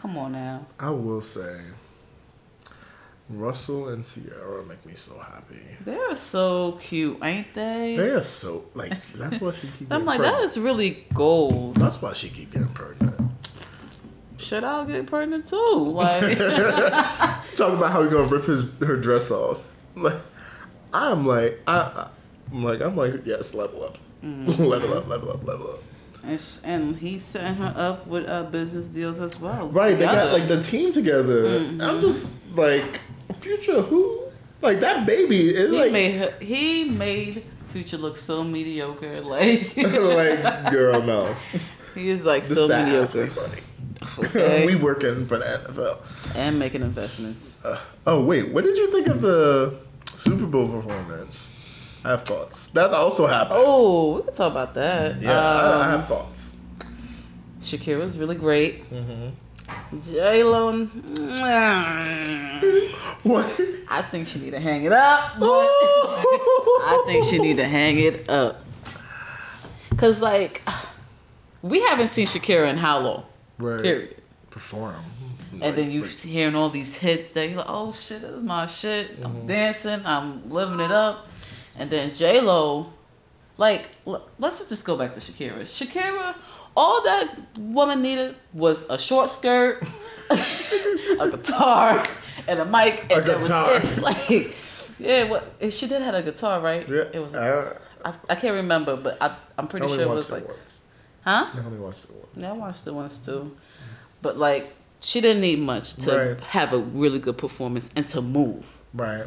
[0.00, 0.66] Come on now.
[0.78, 1.60] I will say,
[3.30, 5.56] Russell and Ciara make me so happy.
[5.84, 9.90] they're so cute ain't they They are so like that's why she keep.
[9.92, 10.50] I'm like, that pregnant.
[10.50, 11.74] is really goals.
[11.76, 13.14] That's why she keep getting pregnant.
[14.36, 15.56] Should I get pregnant too?
[15.94, 16.36] Like,
[17.56, 19.62] Talking about how he gonna rip his her dress off.
[19.96, 20.16] Like,
[20.92, 22.08] I'm like, I,
[22.52, 24.62] I'm like, I'm like, yes, level up, Mm-hmm.
[24.64, 25.80] level up, level up, level up.
[26.26, 29.68] And, sh- and he's setting her up with uh, business deals as well.
[29.68, 31.60] Right, they got like the team together.
[31.60, 31.80] Mm-hmm.
[31.80, 33.00] I'm just like,
[33.40, 34.20] future who?
[34.62, 36.30] Like that baby is He like, made her.
[36.40, 39.20] He made Future look so mediocre.
[39.22, 41.34] Like like girl, no.
[41.94, 43.28] he is like This so mediocre.
[44.18, 44.64] Okay.
[44.66, 46.36] we working for the NFL.
[46.36, 47.66] and making investments.
[48.06, 49.74] Oh wait, what did you think of the
[50.06, 51.50] Super Bowl performance?
[52.04, 52.68] I have thoughts.
[52.68, 53.56] That also happened.
[53.58, 55.20] Oh, we can talk about that.
[55.22, 56.56] yeah, I, I Um, have thoughts.
[57.62, 58.88] Shakira's really great.
[58.90, 59.30] Mm-hmm.
[60.06, 60.70] J Lo,
[63.22, 63.46] What?
[63.90, 65.36] I think she need to hang it up.
[65.40, 68.62] I think she need to hang it up.
[69.96, 70.60] Cause like,
[71.62, 73.24] we haven't seen Shakira in how long?
[73.58, 73.82] Right.
[73.82, 74.16] Period.
[74.50, 74.96] Perform.
[75.62, 78.66] And then you hearing all these hits that you're like, oh shit, this is my
[78.66, 79.12] shit.
[79.20, 79.24] Mm-hmm.
[79.24, 81.26] I'm dancing, I'm living it up.
[81.76, 82.92] And then J Lo,
[83.56, 83.88] like,
[84.38, 85.60] let's just go back to Shakira.
[85.62, 86.34] Shakira,
[86.76, 89.82] all that woman needed was a short skirt,
[90.30, 92.04] a guitar,
[92.48, 93.02] and a mic.
[93.10, 93.74] And A that was guitar.
[93.76, 93.98] it.
[94.02, 94.56] Like,
[94.98, 96.88] yeah, what she did have a guitar, right?
[96.88, 97.04] Yeah.
[97.12, 97.34] It was.
[97.34, 100.84] I, uh, I, I can't remember, but I, I'm pretty sure it was like, once.
[101.24, 101.46] huh?
[101.54, 102.28] I only watched it once.
[102.36, 103.56] Yeah, I watched the ones too.
[104.22, 106.40] But like she didn't need much to Right.
[106.40, 108.66] have a really good performance and to move.
[108.94, 109.24] Right.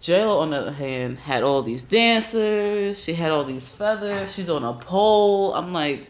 [0.00, 4.48] JLo on the other hand had all these dancers, she had all these feathers, she's
[4.48, 5.52] on a pole.
[5.54, 6.08] I'm like,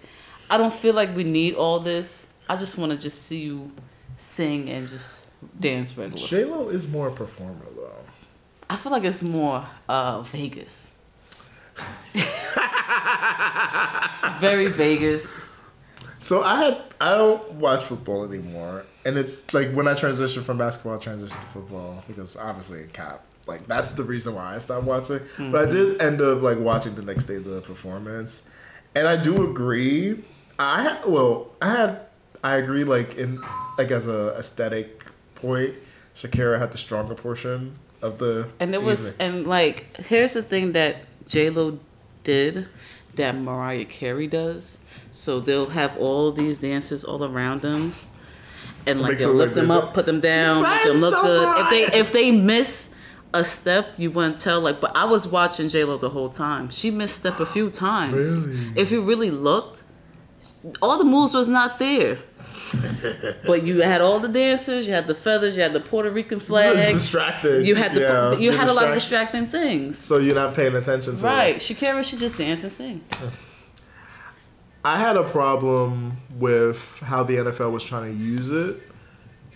[0.50, 2.26] I don't feel like we need all this.
[2.48, 3.72] I just wanna just see you
[4.18, 5.26] sing and just
[5.58, 6.26] dance regular.
[6.26, 7.92] J Lo is more a performer though.
[8.68, 10.94] I feel like it's more uh Vegas.
[14.40, 15.50] Very Vegas.
[16.20, 20.58] So I had I don't watch football anymore, and it's like when I transitioned from
[20.58, 24.58] basketball, I transitioned to football because obviously a cap, like that's the reason why I
[24.58, 25.20] stopped watching.
[25.38, 25.70] But I mm-hmm.
[25.70, 28.42] did end up like watching the next day the performance,
[28.94, 30.22] and I do agree.
[30.58, 32.00] I well, I had
[32.44, 33.42] I agree like in
[33.78, 35.74] like as a aesthetic point,
[36.14, 40.72] Shakira had the stronger portion of the And it was, and like, here's the thing
[40.72, 40.96] that
[41.26, 41.78] J Lo
[42.22, 42.68] did
[43.14, 44.78] that Mariah Carey does.
[45.10, 47.92] So they'll have all these dances all around them,
[48.86, 51.58] and like they'll lift them up, put them down, make them look so good.
[51.60, 52.94] If they if they miss
[53.34, 54.60] a step, you wouldn't tell.
[54.60, 56.70] Like, but I was watching J Lo the whole time.
[56.70, 58.46] She misstep a few times.
[58.46, 58.72] Really?
[58.80, 59.84] If you really looked,
[60.80, 62.18] all the moves was not there.
[63.46, 66.40] but you had all the dancers, you had the feathers, you had the Puerto Rican
[66.40, 66.76] flag.
[66.76, 67.64] It's distracting.
[67.64, 69.98] You had the Yeah, you had a lot of distracting things.
[69.98, 71.28] So you're not paying attention to it.
[71.28, 71.56] Right.
[71.56, 73.04] Shakira should just dance and sing.
[74.84, 78.80] I had a problem with how the NFL was trying to use it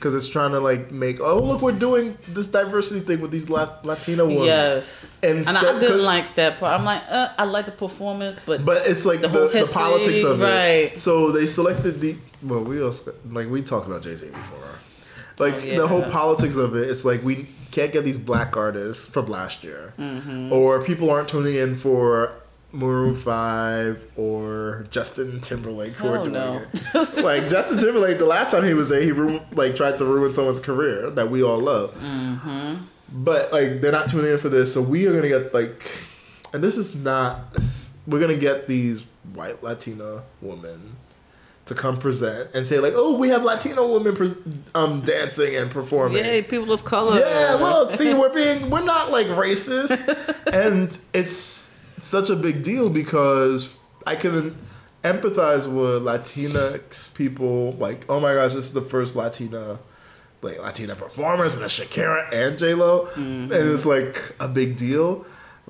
[0.03, 3.48] because it's trying to like make oh look we're doing this diversity thing with these
[3.48, 4.44] Lat- Latino women.
[4.46, 5.16] Yes.
[5.22, 6.76] And I didn't like that part.
[6.76, 9.70] I'm like, uh, I like the performance, but, But it's like The the, whole the,
[9.72, 10.92] politics of right.
[10.94, 11.00] it.
[11.00, 14.59] So they selected the well we also like we talked about Jay Z before.
[15.38, 15.76] Like Oh, yeah.
[15.76, 19.62] the whole politics of it, it's like we can't get these black artists from last
[19.64, 20.53] year, Mm-hmm.
[20.53, 22.32] or people aren't tuning in for
[22.72, 26.62] Maroon Five or Justin Timberlake who are doing no.
[26.72, 27.22] it.
[27.22, 30.32] like Justin Timberlake, the last time he was there, he ru- like tried to ruin
[30.32, 31.94] someone's career that we all love.
[31.94, 32.84] Mm-hmm.
[33.12, 35.90] But like they're not tuning in for this, so we are gonna get like,
[36.52, 37.56] and this is not.
[38.06, 40.96] We're gonna get these white Latina women
[41.66, 44.40] to come present and say like, oh, we have Latino women pres-
[44.74, 46.24] um dancing and performing.
[46.24, 47.20] yay, people of color.
[47.20, 50.08] Yeah, look, see, we're being, we're not like racist,
[50.52, 51.71] and it's
[52.03, 53.74] such a big deal because
[54.07, 54.57] I can
[55.05, 57.72] empathize with Latinx people.
[57.72, 59.78] Like, oh my gosh, this is the first Latina,
[60.42, 65.24] like Latina performers, and a Shakira and J Lo, and it's like a big deal.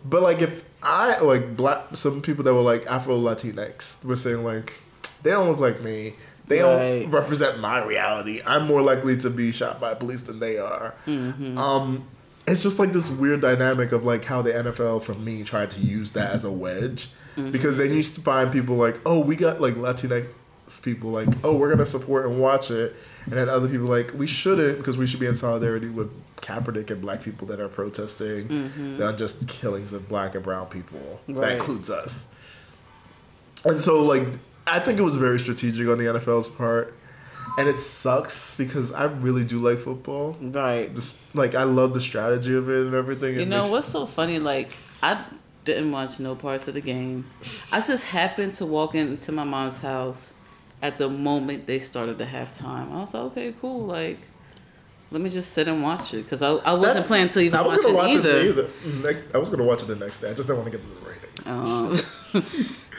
[0.05, 4.43] But like, if I like black, some people that were like Afro Latinx were saying
[4.45, 4.72] like,
[5.22, 6.14] they don't look like me.
[6.49, 7.03] They Right.
[7.03, 8.43] don't represent my reality.
[8.45, 10.95] I'm more likely to be shot by police than they are.
[11.07, 12.05] Um,
[12.47, 15.80] it's just like this weird dynamic of like how the NFL for me tried to
[15.80, 17.51] use that as a wedge mm-hmm.
[17.51, 20.26] because they used to find people like, oh, we got like Latinx
[20.82, 24.26] people like, oh, we're gonna support and watch it, and then other people like, we
[24.26, 28.49] shouldn't because we should be in solidarity with Kaepernick and black people that are protesting
[28.49, 28.97] mm-hmm.
[28.97, 31.20] the unjust killings of black and brown people.
[31.28, 32.34] That includes us.
[33.64, 34.26] And so like
[34.66, 36.97] I think it was very strategic on the NFL's part.
[37.59, 40.36] And it sucks because I really do like football.
[40.40, 40.94] Right.
[40.94, 43.34] Just like I love the strategy of it and everything.
[43.34, 44.38] You It know what's so funny?
[44.38, 44.72] Like
[45.03, 45.22] I
[45.64, 47.26] didn't watch no parts of the game.
[47.70, 50.34] I just happened to walk into my mom's house
[50.80, 52.90] at the moment they started the halftime.
[52.90, 53.86] I was like, okay, cool.
[53.86, 54.18] Like,
[55.11, 57.59] let me just sit and watch it because I, I wasn't That- planning to even
[57.59, 58.30] I was watch, gonna it watch either.
[58.30, 58.68] it either.
[59.03, 60.30] Next- I was gonna watch it the next day.
[60.30, 61.46] I just didn't want to get the ratings.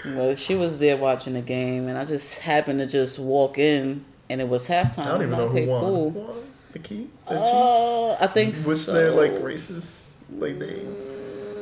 [0.05, 3.57] Um, well, she was there watching the game, and I just happened to just walk
[3.57, 5.05] in, and it was halftime.
[5.05, 5.82] I don't even know who won.
[5.82, 6.09] Cool.
[6.11, 6.51] Who won?
[6.74, 7.09] The key?
[7.28, 8.65] The Uh, I think Chiefs?
[8.65, 8.93] Which so.
[8.93, 10.05] they're like racist.
[10.38, 10.82] Like they.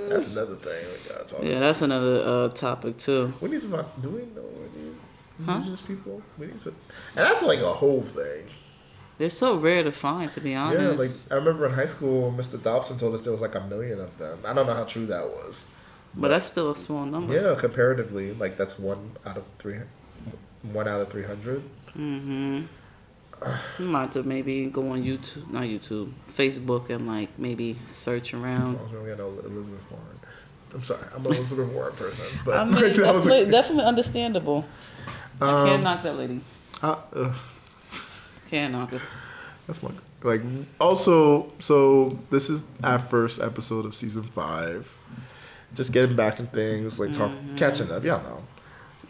[0.07, 1.59] That's another thing we gotta talk Yeah, about.
[1.61, 3.33] that's another uh, topic too.
[3.41, 3.85] We need to.
[4.01, 4.45] Do we know?
[5.39, 6.21] indigenous people.
[6.37, 8.45] We need to, and that's like a whole thing.
[9.17, 10.81] They're so rare to find, to be honest.
[10.81, 12.61] Yeah, like I remember in high school, Mr.
[12.61, 14.39] Dobson told us there was like a million of them.
[14.45, 15.67] I don't know how true that was.
[16.13, 17.33] but that's still a small number.
[17.33, 19.77] Yeah, comparatively, like that's one out of three,
[20.63, 21.63] one out of three hundred.
[21.97, 22.61] Mm-hmm.
[23.79, 28.33] You might have to maybe go on YouTube, not YouTube, Facebook, and like maybe search
[28.35, 28.77] around.
[29.03, 30.19] We got Elizabeth Warren.
[30.73, 34.63] I'm sorry, I'm an Elizabeth Warren person, but I mean, definitely, a, definitely understandable.
[35.41, 36.41] I Um, can't knock that lady.
[36.83, 37.33] uh, uh,
[38.49, 39.01] Can't knock her.
[39.67, 39.89] that's my
[40.23, 40.43] like.
[40.79, 44.95] Also, so this is our first episode of season five.
[45.73, 48.03] Just getting back in things, like talk, catching up.
[48.03, 48.43] Y'all know,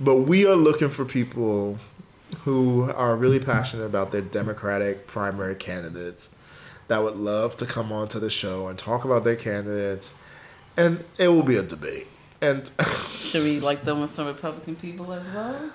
[0.04, 1.78] but we are looking for people
[2.44, 6.32] who are really passionate about their Democratic primary candidates
[6.88, 10.16] that would love to come onto the show and talk about their candidates,
[10.76, 12.08] and it will be a debate.
[12.42, 12.70] And
[13.10, 15.72] Should we like them with some Republican people as well?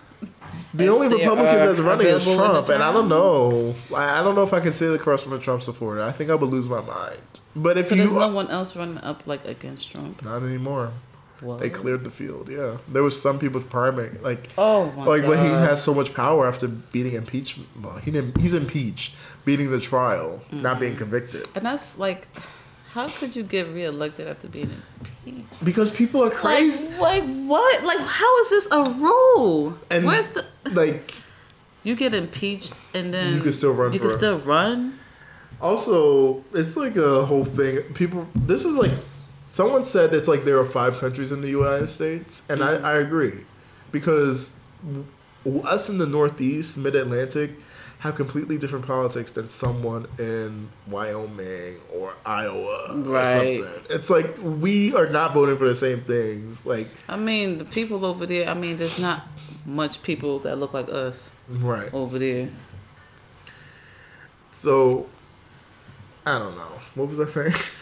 [0.75, 3.75] the only Republican that's running is Trump, and I don't know.
[3.95, 6.03] I don't know if I can say the cross from a Trump supporter.
[6.03, 7.21] I think I would lose my mind.
[7.55, 10.25] But if So there's you no one else running up like against Trump.
[10.25, 10.93] not anymore,
[11.59, 12.49] They cleared the field.
[12.49, 14.49] Yeah, there was some people primary like.
[14.57, 17.69] Oh my like when he has so much power after beating impeachment.
[17.83, 18.41] Well, he didn't.
[18.41, 19.15] He's impeached,
[19.45, 20.81] beating the trial, not Mm-hmm.
[20.81, 21.47] being convicted.
[21.55, 22.27] And that's like,
[22.93, 24.71] how could you get reelected after being
[25.27, 25.65] impeached?
[25.65, 26.89] Because people are crazy.
[26.99, 27.85] Like, like what?
[27.85, 29.79] Like how is this a rule?
[29.91, 30.45] And Where's the?
[30.73, 31.15] like
[31.85, 34.99] You get impeached and then You can still run You can still run.
[35.61, 37.81] Also, it's like a whole thing.
[37.95, 38.91] People, this is like,
[39.57, 42.85] someone said it's like there are five countries in the United States, and I, mm-hmm.
[42.85, 43.41] I agree,
[43.91, 44.61] because
[45.65, 47.53] us in the Northeast, Mid Atlantic,
[48.01, 53.61] have completely different politics than someone in Wyoming or Iowa or Right.
[53.61, 53.85] something.
[53.89, 56.67] It's like we are not voting for the same things.
[56.67, 58.51] Like, I mean, the people over there.
[58.51, 59.27] I mean, there's not
[59.65, 61.93] much people that look like us right.
[61.95, 62.51] over there.
[64.53, 65.07] So,
[66.27, 66.73] I don't know.
[66.95, 67.55] What was I saying?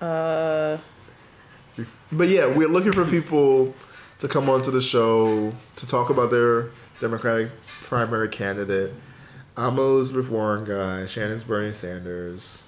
[0.00, 0.78] Uh,
[2.12, 3.74] But yeah, we're looking for people
[4.18, 7.50] to come onto the show to talk about their Democratic
[7.82, 8.92] primary candidate.
[9.56, 11.06] I'm a Elizabeth Warren guy.
[11.06, 12.64] Shannon's Bernie Sanders.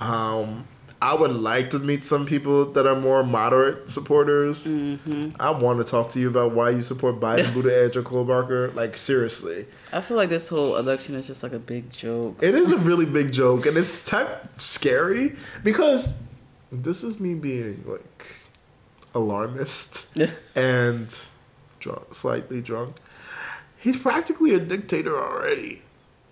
[0.00, 0.66] Um,
[1.00, 4.66] I would like to meet some people that are more moderate supporters.
[4.66, 8.74] I want to talk to you about why you support Biden, Buttigieg, or Klobuchar.
[8.74, 12.38] Like seriously, I feel like this whole election is just like a big joke.
[12.42, 16.18] it is a really big joke, and it's type scary because
[16.70, 18.26] this is me being like
[19.14, 20.08] alarmist
[20.54, 21.16] and
[21.80, 22.96] drunk, slightly drunk.
[23.78, 25.82] He's practically a dictator already.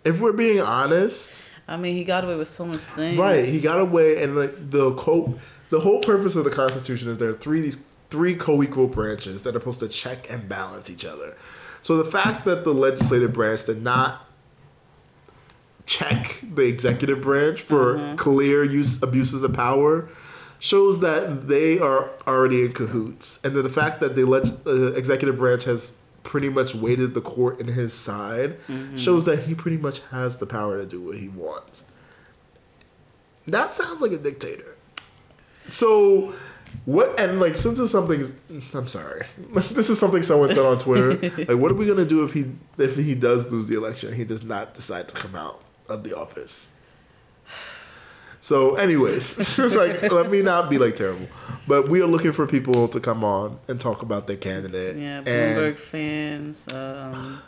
[0.04, 3.18] If we're being honest, I mean, he got away with so much things.
[3.18, 3.44] right?
[3.44, 5.38] He got away, and like the co-
[5.70, 7.78] the whole purpose of the Constitution is there are three these
[8.10, 11.36] three co-equal branches that are supposed to check and balance each other.
[11.82, 14.26] So the fact that the legislative branch did not
[15.86, 18.16] check the executive branch for mm-hmm.
[18.16, 20.08] clear use abuses of power
[20.64, 24.92] shows that they are already in cahoots, and that the fact that the leg- uh,
[24.94, 28.56] executive branch has pretty much weighted the court in his side
[28.96, 31.84] shows that he pretty much has the power to do what he wants.
[33.46, 34.74] That sounds like a dictator.
[35.68, 36.32] So,
[36.86, 38.24] what and like since it's something,
[38.72, 41.18] I'm sorry, this is something someone said on Twitter.
[41.44, 44.14] like, what are we gonna do if he if he does lose the election?
[44.14, 46.70] He does not decide to come out of the office.
[48.44, 51.28] So, anyways, it's like let me not be like terrible,
[51.66, 54.98] but we are looking for people to come on and talk about their candidate.
[54.98, 56.70] Yeah, and Bloomberg fans.
[56.74, 57.40] Um,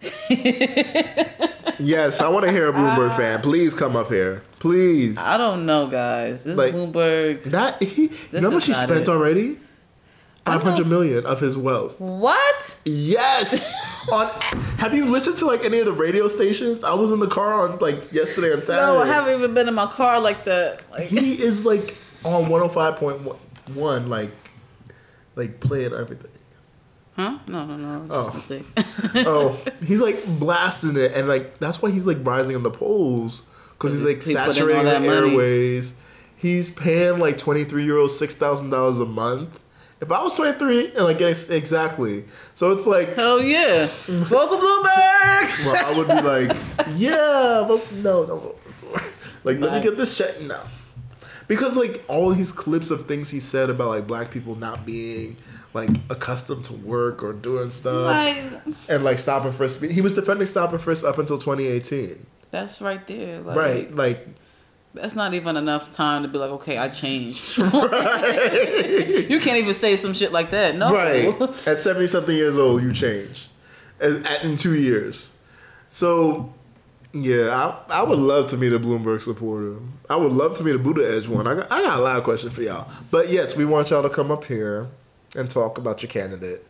[1.78, 3.42] yes, I want to hear a Bloomberg fan.
[3.42, 5.18] Please come up here, please.
[5.18, 6.44] I don't know, guys.
[6.44, 7.42] This Like- Bloomberg.
[7.44, 9.08] That he, you know what much is he not spent it.
[9.10, 9.58] already?
[10.44, 12.00] Five hundred million of his wealth.
[12.00, 12.80] What?
[12.84, 13.74] Yes.
[14.12, 14.28] on
[14.78, 16.82] have you listened to like any of the radio stations?
[16.82, 18.86] I was in the car on like yesterday and Saturday.
[18.86, 20.80] No, I haven't even been in my car like that.
[20.90, 23.20] Like, He is like on one hundred five point
[23.74, 24.30] one, like
[25.36, 26.30] like playing everything.
[27.14, 27.38] huh?
[27.48, 28.06] No, no, no.
[28.10, 28.40] Oh.
[29.14, 33.42] Oh, he's like blasting it, and like that's why he's like rising in the polls
[33.70, 35.08] because he's like He's saturating the money.
[35.08, 35.94] airways.
[36.36, 39.60] He's paying like twenty three year euros, six thousand dollars a month.
[40.02, 42.24] If I was twenty three, and like ex- exactly,
[42.54, 43.86] so it's like Hell yeah.
[43.86, 45.64] For Bloomberg.
[45.64, 46.56] well, I would be like,
[46.96, 49.00] yeah, but no, no, for
[49.44, 50.64] like let me get this check now,
[51.46, 55.36] because like all these clips of things he said about like black people not being
[55.72, 58.42] like accustomed to work or doing stuff Like,
[58.88, 59.82] and like stopping and frisk.
[59.82, 62.26] He was defending stop and frisk up until 2018.
[62.50, 63.40] that's right there.
[63.40, 64.28] Like, Right, like
[64.94, 67.56] That's not even enough time to be like, okay, I changed.
[67.58, 67.64] you
[69.40, 70.76] can't even say some shit like that.
[70.76, 70.92] No.
[70.92, 71.40] right.
[71.66, 73.48] At 70 something years old, you change.
[74.02, 75.34] in, in two years.
[75.90, 76.52] So,
[77.12, 79.76] yeah, I, I would love to meet a Bloomberg supporter.
[80.10, 81.46] I would love to meet a Buttigieg one.
[81.46, 82.90] I got, I got a lot of questions for y'all.
[83.10, 84.88] But yes, we want y'all to come up here
[85.34, 86.66] and talk about your candidate.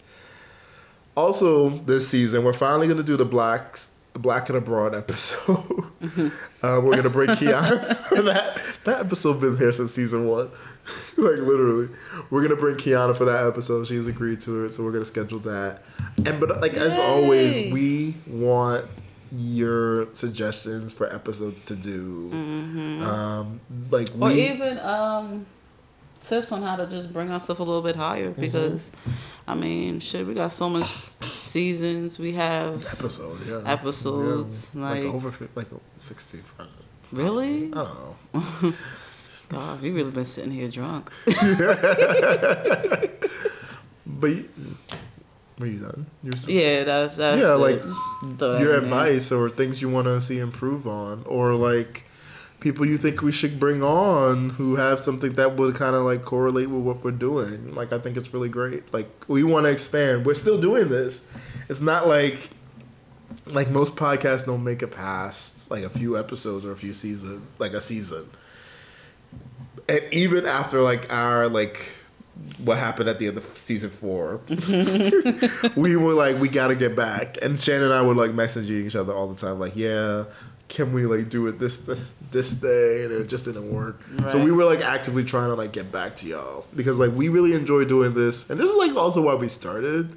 [1.16, 5.48] Also, this season, we're finally going to do the Blacks, Black and Abroad episode.
[6.62, 8.60] uh, we're to bring Kiana for that.
[8.84, 10.50] That episode been here since season one.
[11.16, 11.88] like, literally.
[12.30, 13.86] We're to bring Kiana for that episode.
[13.86, 15.82] She's agreed to it, so we're to schedule that.
[16.26, 18.84] And, but, like, as always, we want
[19.34, 22.30] your suggestions for episodes to do.
[22.32, 23.60] Um,
[23.90, 24.50] like, Or we.
[24.50, 25.46] even um,
[26.22, 28.40] tips on how to just bring ourselves a little bit higher Mm-hmm.
[28.40, 28.92] because,
[29.46, 32.18] I mean, shit, we got so much seasons.
[32.18, 33.62] We have episode, yeah.
[33.70, 34.82] Episodes, Yeah.
[34.82, 35.66] like- over fif- like
[35.98, 36.42] 16.
[36.58, 36.66] I
[37.12, 37.68] really.
[37.68, 38.16] know.
[39.48, 41.10] God, we really been sitting here drunk.
[44.06, 44.48] But you,
[45.58, 46.06] were you done?
[46.22, 47.58] You're still, yeah, that's that's Yeah, it.
[47.58, 48.00] like, Just
[48.38, 52.04] throw that your advice or things you want to see improve on, or like
[52.62, 56.22] people you think we should bring on who have something that would kind of like
[56.22, 57.74] correlate with what we're doing.
[57.74, 58.90] Like I think it's really great.
[58.94, 60.24] Like we want to expand.
[60.24, 61.26] We're still doing this.
[61.68, 62.50] It's not like
[63.46, 67.42] like most podcasts don't make it past like a few episodes or a few seasons,
[67.58, 68.28] like a season.
[69.88, 71.90] And even after like our like
[72.58, 74.40] what happened at the end of season four,
[75.76, 77.38] we were like, we gotta get back.
[77.42, 80.24] And Shannon and I were like messaging each other all the time, like, yeah,
[80.72, 81.86] can we like do it this
[82.30, 83.04] this day?
[83.04, 84.00] And it just didn't work.
[84.30, 87.28] So we were like actively trying to like get back to y'all because like we
[87.28, 90.16] really enjoy doing this, and this is like also why we started.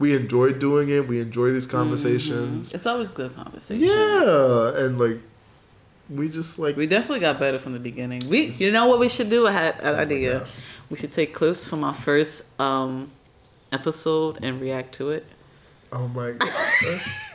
[0.00, 1.06] We enjoyed doing it.
[1.06, 2.74] We enjoy these conversations.
[2.74, 3.86] It's always good conversation.
[3.86, 5.18] Yeah, and like
[6.10, 8.22] we just like We definitely got better from the beginning.
[8.28, 9.46] We, you know what we should do?
[9.46, 10.34] I had an idea.
[10.34, 10.56] Oh gosh.
[10.90, 13.12] We should take clips from our first um,
[13.70, 15.24] episode and react to it.
[15.92, 17.00] Oh my god.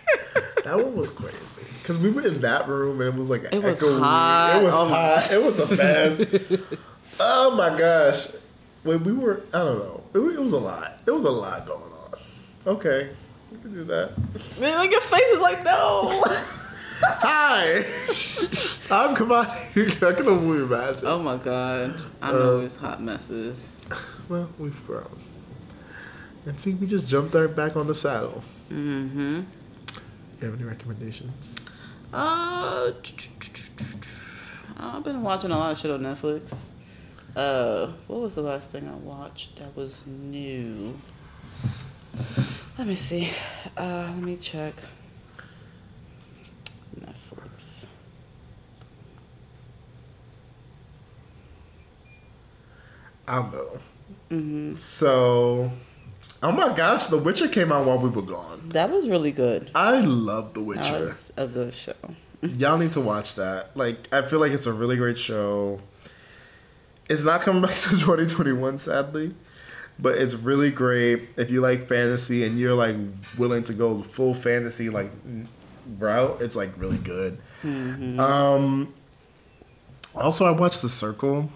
[0.67, 1.63] that one was crazy.
[1.83, 3.99] Cause we were in that room and it was like It was echoey.
[3.99, 4.57] hot.
[4.59, 5.31] It was Oh my- hot.
[5.31, 6.21] It was a mess.
[7.19, 8.27] oh my gosh.
[8.83, 10.03] When we were, I don't know.
[10.13, 10.97] It, it was a lot.
[11.05, 12.19] It was a lot going on.
[12.75, 13.09] Okay,
[13.51, 14.11] we can do that.
[14.59, 16.03] Man, like your face is like no.
[16.99, 17.77] Hi,
[18.89, 20.03] I'm Kamani.
[20.03, 21.05] I can only imagine.
[21.07, 23.71] oh my god, I know it's hot messes.
[24.27, 25.17] Well, we've grown.
[26.45, 28.41] And see, we just jumped right back on the saddle.
[28.71, 29.41] Mm-hmm.
[30.39, 31.55] You have any recommendations?
[32.13, 32.91] Uh,
[34.77, 36.55] I've been watching a lot of shit on Netflix.
[37.35, 40.95] Uh, what was the last thing I watched that was new?
[42.77, 43.29] Let me see.
[43.75, 44.73] Uh, let me check.
[46.99, 47.85] Netflix.
[53.27, 53.79] I'll go.
[54.29, 55.71] hmm So,
[56.43, 58.69] oh my gosh, The Witcher came out while we were gone.
[58.69, 59.71] That was really good.
[59.75, 61.05] I love The Witcher.
[61.05, 61.93] was a good show.
[62.41, 63.75] Y'all need to watch that.
[63.75, 65.79] Like, I feel like it's a really great show.
[67.09, 69.33] It's not coming back to 2021, sadly,
[69.97, 72.95] but it's really great if you like fantasy and you're like
[73.37, 75.11] willing to go full fantasy like
[75.97, 76.41] route.
[76.41, 77.39] It's like really good.
[77.63, 78.93] Um.
[80.15, 81.49] Also, I watched The Circle.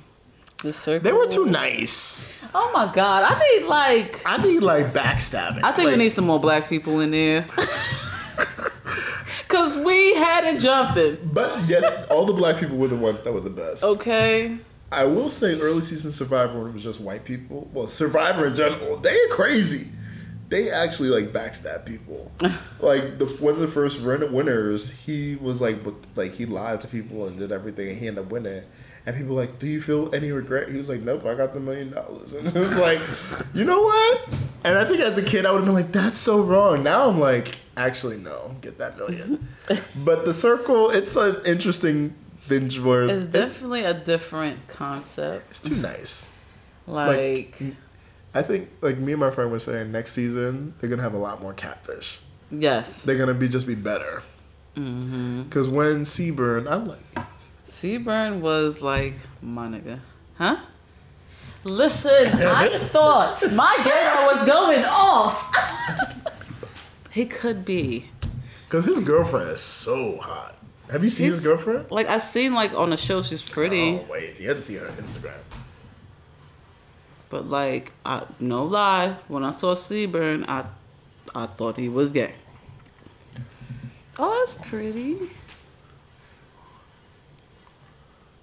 [0.63, 1.03] The circle.
[1.03, 2.31] They were too nice.
[2.53, 3.23] Oh my god!
[3.23, 4.21] I need like.
[4.25, 5.63] I need like backstabbing.
[5.63, 7.45] I think Like, we need some more black people in there.
[9.47, 11.17] Cause we had it jumping.
[11.33, 13.83] But yes, all the black people were the ones that were the best.
[13.83, 14.57] Okay.
[14.91, 17.69] I will say early season Survivor when it was just white people.
[17.73, 19.89] Well, Survivor in general, they are crazy.
[20.49, 22.31] They actually like backstab people.
[22.79, 25.77] like the one of the first win- winners, he was like
[26.15, 28.63] like he lied to people and did everything, and he ended up winning.
[29.05, 31.53] And people were like, "Do you feel any regret?" He was like, "Nope, I got
[31.53, 32.99] the million dollars." And it was like,
[33.55, 34.29] you know what?
[34.63, 37.09] And I think as a kid, I would have been like, "That's so wrong." Now
[37.09, 39.47] I'm like, actually, no, get that million.
[40.05, 42.13] but the circle, it's an interesting
[42.47, 45.49] binge where It's it's, definitely a different concept.
[45.49, 46.31] it's too nice.
[46.87, 47.59] Like,
[48.35, 51.17] I think like me and my friend were saying next season they're gonna have a
[51.19, 52.19] lot more catfish.
[52.51, 53.03] yes.
[53.03, 54.21] They're gonna be just be better.
[54.75, 55.49] Mm-hmm.
[55.49, 56.99] Cause when Seaburn, I'm like,
[57.81, 59.99] Seaburn was like, my nigga.
[60.37, 60.57] Huh?
[61.63, 65.51] Listen, I thought my gator was going off.
[67.11, 68.09] he could be.
[68.69, 70.57] cause his girlfriend is so hot.
[70.91, 71.89] Have you seen his He's- girlfriend?
[71.89, 73.95] Like, I seen, like, on the show, she's pretty.
[73.95, 75.39] Oh wait, you have to see her on Instagram.
[77.29, 80.65] But, like, I, no lie, when I saw Seaburn, I,
[81.33, 82.35] I thought he was gay.
[84.19, 85.17] Oh, that's pretty.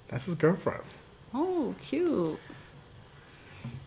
[0.08, 0.82] That's his girlfriend.
[1.34, 2.38] Oh, cute.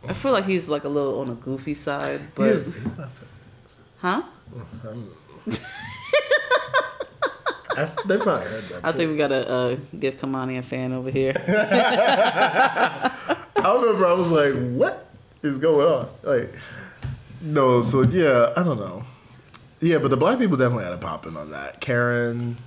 [0.07, 2.65] I feel like he's like a little on the goofy side, but he is.
[3.99, 4.23] huh?
[7.75, 8.81] That's, they probably heard that.
[8.81, 8.81] Too.
[8.83, 8.97] I too.
[8.97, 11.33] think we gotta uh, give Kamani a fan over here.
[11.47, 13.11] I
[13.63, 15.07] remember I was like, what
[15.41, 16.09] is going on?
[16.23, 16.53] Like,
[17.41, 19.03] no, so yeah, I don't know.
[19.79, 21.79] Yeah, but the black people definitely had a popping on that.
[21.79, 22.57] Karen,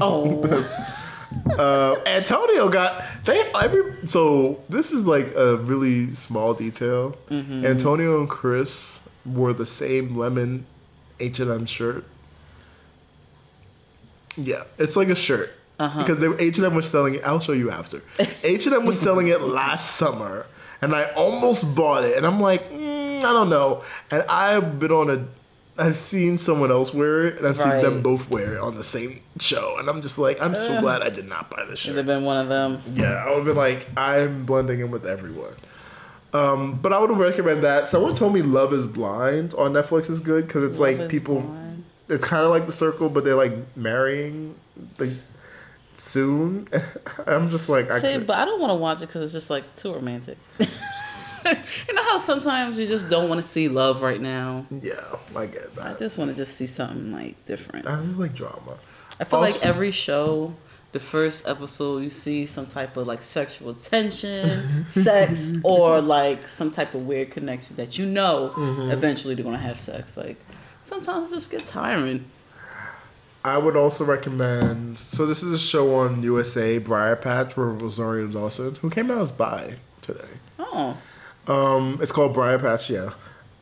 [0.00, 0.42] oh,
[1.58, 7.16] uh, Antonio got they every so this is like a really small detail.
[7.30, 10.66] Antonio and Chris wore the same lemon
[11.20, 12.04] H and M shirt.
[14.36, 15.52] Yeah, it's like a shirt
[15.98, 17.24] because they H and M was selling it.
[17.24, 18.02] I'll show you after.
[18.42, 20.46] H and M was selling it last summer,
[20.80, 23.82] and I almost bought it, and I'm like, mm, I don't know.
[24.10, 25.26] And I've been on a.
[25.78, 28.84] I've seen someone else wear it, and I've seen them both wear it on the
[28.84, 31.96] same show, and I'm just like, I'm so glad I did not buy this should
[31.96, 32.82] have been one of them.
[32.92, 35.54] Yeah, I would have been like, I'm blending in with everyone.
[36.34, 37.88] Um, but I would recommend that.
[37.88, 41.40] Someone told me Love is Blind on Netflix is good because it's Love like people,
[41.40, 41.84] Blind.
[42.08, 44.54] it's kind of like The Circle, but they're like marrying
[44.98, 45.10] like
[45.94, 46.68] soon.
[47.26, 49.32] I'm just like, I See, could, but I don't want to watch it because it's
[49.32, 50.38] just like too romantic.
[51.44, 54.66] you know how sometimes you just don't want to see love right now.
[54.70, 54.94] yeah,
[55.34, 57.86] I get I just want to just see something like different.
[57.86, 58.78] I just like drama.
[59.20, 60.54] I feel Also- like every show,
[60.92, 66.70] the first episode, you see some type of like sexual tension, sex, or like some
[66.70, 68.90] type of weird connection that you know Mm-hmm.
[68.90, 70.16] eventually they're gonna have sex.
[70.16, 70.38] Like
[70.82, 72.24] sometimes it just gets tiring.
[73.44, 74.98] I would also recommend.
[74.98, 79.32] So this is a show on USA, Briarpatch, where Rosario Dawson, who came out as
[79.32, 80.28] bi today.
[80.60, 80.96] Oh,
[81.48, 83.12] Um, it's called Briarpatch, yeah.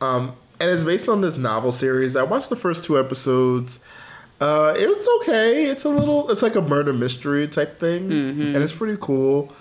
[0.01, 2.15] Um, and it's based on this novel series.
[2.15, 3.79] I watched the first two episodes.
[4.39, 5.65] Uh, it was okay.
[5.65, 9.51] It's a little, it's like a murder mystery type thing, and it's pretty cool.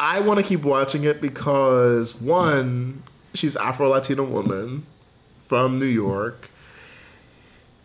[0.00, 3.02] I want to keep watching it because one,
[3.34, 4.86] she's Afro Latina woman
[5.44, 6.50] from New York,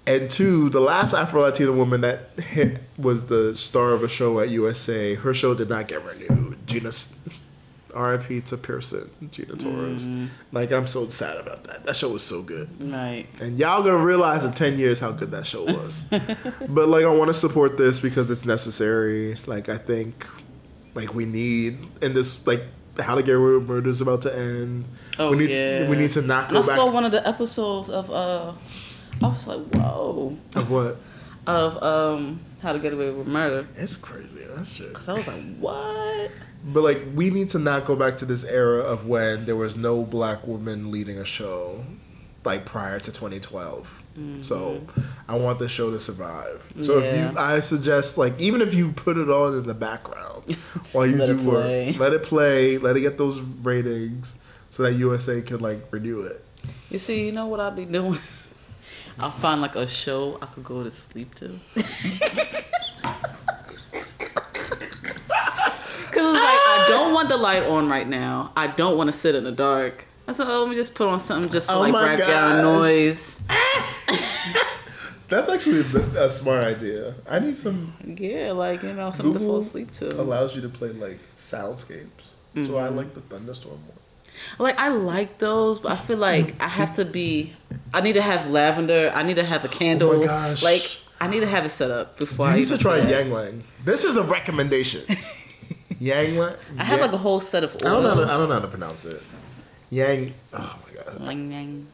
[0.05, 4.39] and two, the last Afro Latina woman that hit was the star of a show
[4.41, 5.15] at USA.
[5.15, 6.57] Her show did not get renewed.
[6.67, 6.91] Gina,
[7.93, 8.41] R.I.P.
[8.41, 10.07] to Pearson, Gina Torres.
[10.51, 11.85] Like I'm so sad about that.
[11.85, 13.25] That show was so good, right.
[13.41, 16.03] and y'all gonna realize in ten years how good that show was.
[16.69, 19.35] but like I want to support this because it's necessary.
[19.45, 20.25] Like I think,
[20.93, 22.63] like we need in this like
[22.99, 24.85] how to get away with murder is about to end.
[25.17, 25.89] Oh we need yeah.
[25.89, 28.53] we need to not go I back saw one of the episodes of uh,
[29.21, 30.97] I was like, whoa, of what.
[31.47, 33.67] of um, How to Get Away with Murder.
[33.75, 34.45] It's crazy.
[34.45, 34.97] That shit.
[35.01, 36.31] So I was like, what?
[36.63, 39.75] But like, we need to not go back to this era of when there was
[39.75, 41.85] no black woman leading a show,
[42.45, 44.03] like prior to 2012.
[44.17, 44.41] Mm-hmm.
[44.43, 44.81] So
[45.27, 46.71] I want this show to survive.
[46.83, 50.55] So if you, I suggest like even if you put it on in the background
[50.93, 54.37] while you do work, let it play, let it get those ratings,
[54.69, 56.45] so that USA can like renew it.
[56.89, 58.19] You see, you know what I'd be doing?
[59.19, 61.59] I'll find like a show I could go to sleep to.
[66.11, 68.51] Cause it's like I don't want the light on right now.
[68.55, 70.05] I don't want to sit in the dark.
[70.27, 73.41] I said, oh, let me just put on something just for Oh like background noise.
[75.27, 77.15] That's actually a, a smart idea.
[77.27, 80.21] I need some Yeah, like you know, something to fall asleep to.
[80.21, 82.31] allows you to play like soundscapes.
[82.55, 82.75] So Mm-hmm.
[82.75, 83.95] I like the thunderstorm more.
[84.59, 87.53] Like I like those, but I feel like mm, I have to be.
[87.93, 89.11] I need to have lavender.
[89.13, 90.11] I need to have a oh candle.
[90.11, 90.63] Oh gosh.
[90.63, 92.97] Like I need to have it set up before You I need to try.
[92.97, 93.63] Yang Lang.
[93.85, 95.03] This is a recommendation.
[95.99, 96.55] Yang Lang.
[96.77, 97.85] I have like a whole set of oils.
[97.85, 98.09] I don't know.
[98.09, 99.21] How to, I don't know how to pronounce it.
[99.89, 100.33] Yang.
[100.53, 101.21] Oh my god.
[101.21, 101.87] Lang, lang.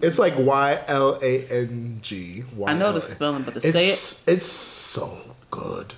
[0.00, 2.44] It's like Y L A N G.
[2.66, 5.16] I know the spelling, but to say it's, It's so
[5.50, 5.94] good.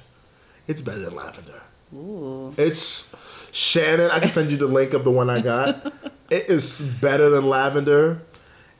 [0.66, 1.62] It's better than lavender.
[1.94, 2.54] Ooh.
[2.56, 3.14] It's
[3.54, 4.10] Shannon.
[4.10, 5.86] I can send you the link of the one I got.
[6.30, 8.20] it is better than lavender.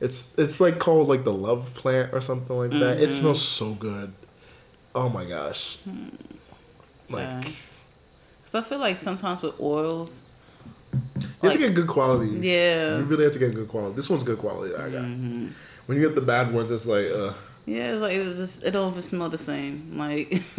[0.01, 2.97] It's it's like called like the love plant or something like that.
[2.97, 3.03] Mm-hmm.
[3.03, 4.13] It smells so good.
[4.93, 5.77] Oh my gosh.
[5.77, 6.09] Hmm.
[7.09, 7.61] Like
[8.43, 10.23] Cause I feel like sometimes with oils,
[10.93, 11.01] you
[11.43, 12.31] have to get good quality.
[12.31, 12.97] Yeah.
[12.97, 13.95] You really have to get good quality.
[13.95, 15.03] This one's good quality that I got.
[15.03, 15.47] Mm-hmm.
[15.85, 17.33] When you get the bad ones, it's like, uh,
[17.65, 19.97] yeah, it's like it's just it don't even smell the same.
[19.97, 20.43] Like,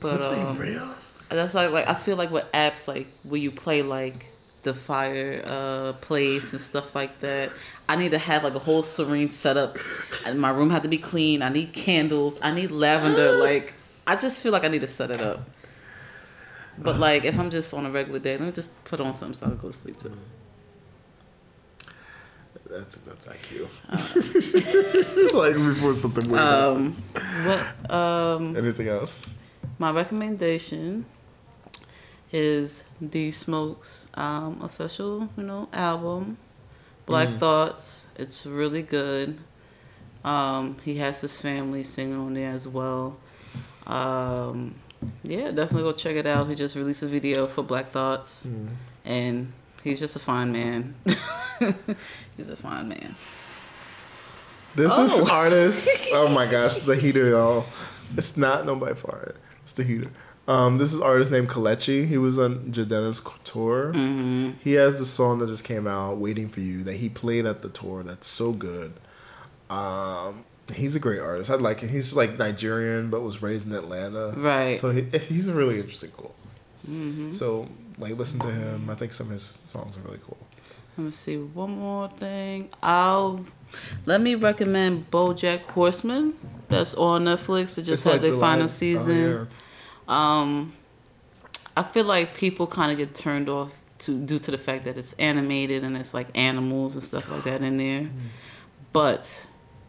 [0.00, 0.94] but this ain't um, real.
[1.34, 4.26] That's like like I feel like with apps like where you play like
[4.62, 7.50] the fire uh place and stuff like that.
[7.88, 9.76] I need to have like a whole serene setup.
[10.24, 11.42] And my room had to be clean.
[11.42, 12.40] I need candles.
[12.42, 13.38] I need lavender.
[13.42, 13.74] like
[14.06, 15.48] I just feel like I need to set it up.
[16.78, 19.34] But like if I'm just on a regular day, let me just put on something
[19.34, 20.16] so I can go to sleep too.
[22.68, 23.68] That's that's IQ.
[25.34, 26.42] like before something weird.
[26.42, 27.02] Um, happens.
[27.44, 29.38] what um Anything else?
[29.78, 31.04] my recommendation
[32.32, 36.38] is D Smoke's um, official, you know, album,
[37.06, 38.08] Black Thoughts.
[38.16, 39.38] It's really good.
[40.24, 43.16] Um, he has his family singing on there as well.
[43.86, 44.76] Um,
[45.24, 46.48] yeah, definitely go check it out.
[46.48, 48.68] He just released a video for Black Thoughts, Mm.
[49.04, 49.52] and
[49.82, 50.94] he's just a fine man.
[52.36, 53.14] he's a fine man.
[54.74, 55.28] This is Oh.
[55.30, 56.08] artist.
[56.12, 57.64] Oh my gosh, the heater, y'all.
[58.16, 59.36] It's not nobody for it.
[59.64, 60.10] It's the heater.
[60.48, 62.06] Um, this is artist named Kalechi.
[62.06, 63.92] He was on Jadena's tour.
[63.94, 64.52] Mm-hmm.
[64.62, 67.62] He has the song that just came out, "Waiting for You," that he played at
[67.62, 68.02] the tour.
[68.02, 68.92] That's so good.
[69.70, 70.44] Um,
[70.74, 71.50] he's a great artist.
[71.50, 71.88] I like him.
[71.88, 74.32] He's like Nigerian, but was raised in Atlanta.
[74.36, 74.78] Right.
[74.78, 76.34] So he, he's a really interesting cool.
[76.88, 77.32] Mm-hmm.
[77.32, 78.90] So like, listen to him.
[78.90, 80.38] I think some of his songs are really cool.
[80.98, 82.68] Let me see one more thing.
[82.82, 83.44] I'll
[84.06, 86.34] let me recommend BoJack Horseman.
[86.68, 87.78] That's on Netflix.
[87.78, 89.18] It just had like their the final last- oh, season.
[89.18, 89.44] yeah.
[90.12, 90.74] Um,
[91.76, 94.98] I feel like people kind of get turned off to due to the fact that
[94.98, 98.08] it's animated and it's like animals and stuff like that in there.
[98.92, 99.46] But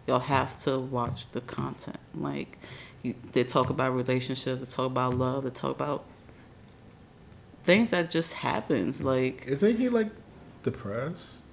[0.08, 1.98] y'all have to watch the content.
[2.16, 2.58] Like
[3.02, 6.06] you, they talk about relationships, they talk about love, they talk about
[7.66, 9.02] things that just happens.
[9.04, 10.08] Like Isn't he like
[10.64, 11.44] depressed?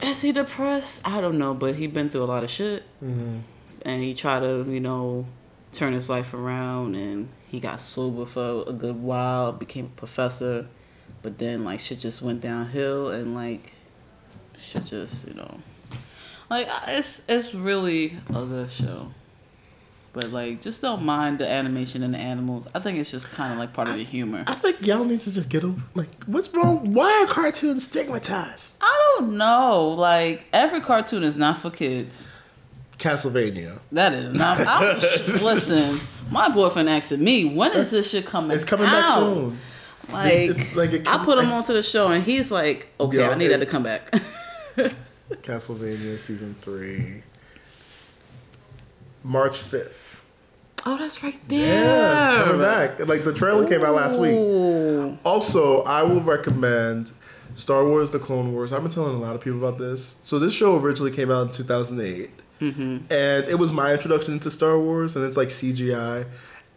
[0.00, 1.06] is he depressed?
[1.06, 3.38] I don't know, but he been through a lot of shit, Mm-hmm.
[3.84, 5.26] and he tried to you know
[5.74, 10.66] turn his life around, and he got sober for a good while, became a professor,
[11.22, 13.72] but then like shit just went downhill, and like
[14.58, 15.58] shit just you know
[16.50, 19.08] like it's it's really a good show.
[20.12, 22.68] But like, just don't mind the animation and the animals.
[22.72, 24.44] I think it's just kind of like part of the humor.
[24.46, 25.82] I think y'all need to just get over.
[25.94, 26.94] Like, what's wrong?
[26.94, 28.76] Why are cartoons stigmatized?
[28.80, 29.88] I don't know.
[29.88, 32.28] Like every cartoon is not for kids.
[32.98, 33.80] Castlevania.
[33.92, 34.60] That is not.
[34.60, 36.00] I was, listen,
[36.30, 38.50] my boyfriend asked me, when is this shit coming?
[38.52, 39.58] It's coming back soon.
[40.12, 43.30] Like, It's like it I put him onto the show, and he's like, "Okay, Yeah,
[43.30, 44.12] I need it- that to come back."
[45.42, 47.22] Castlevania season three.
[49.22, 50.22] March fifth.
[50.84, 51.84] oh, that's right there.
[51.84, 52.98] Yeah, it's coming back.
[53.08, 55.18] Like the trailer came out last week.
[55.24, 57.12] Also, I will recommend
[57.54, 58.72] Star Wars: The Clone Wars.
[58.72, 60.18] I've been telling a lot of people about this.
[60.24, 63.12] So this show originally came out in 2008, Mm-hmm.
[63.12, 65.16] and it was my introduction to Star Wars.
[65.16, 66.26] And it's like CGI,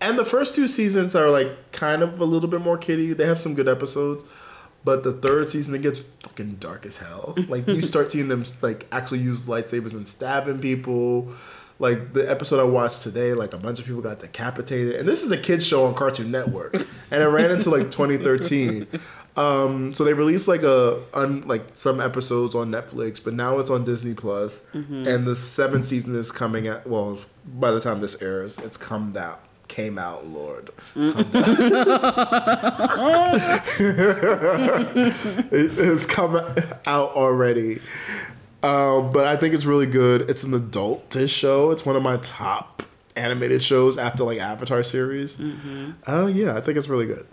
[0.02, 3.14] and the first two seasons are like kind of a little bit more kiddie.
[3.14, 4.24] They have some good episodes,
[4.84, 7.36] but the third season it gets fucking dark as hell.
[7.48, 11.32] Like you start seeing them like actually use lightsabers and stabbing people.
[11.80, 15.22] Like the episode I watched today, like a bunch of people got decapitated, and this
[15.22, 18.88] is a kids show on Cartoon Network, and it ran into like 2013.
[19.38, 23.70] Um, so they released like a un, like some episodes on Netflix, but now it's
[23.70, 26.88] on Disney Plus, and the seventh season is coming out.
[26.88, 29.42] Well, it's, by the time this airs, it's come out.
[29.68, 30.72] Came out, Lord.
[30.96, 33.62] Come out.
[35.52, 36.36] it has come
[36.86, 37.82] out already.
[38.64, 40.30] Um, but I think it's really good.
[40.30, 41.72] It's an adult show.
[41.72, 42.84] It's one of my top
[43.16, 45.40] animated shows after like Avatar series.
[46.08, 47.28] Oh yeah, I think it's really good.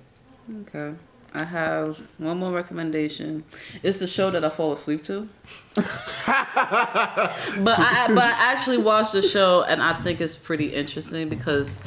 [0.63, 0.95] Okay.
[1.35, 3.43] I have one more recommendation.
[3.83, 5.29] It's the show that I fall asleep to.
[5.75, 5.85] but
[6.27, 11.81] I but I actually watched the show and I think it's pretty interesting because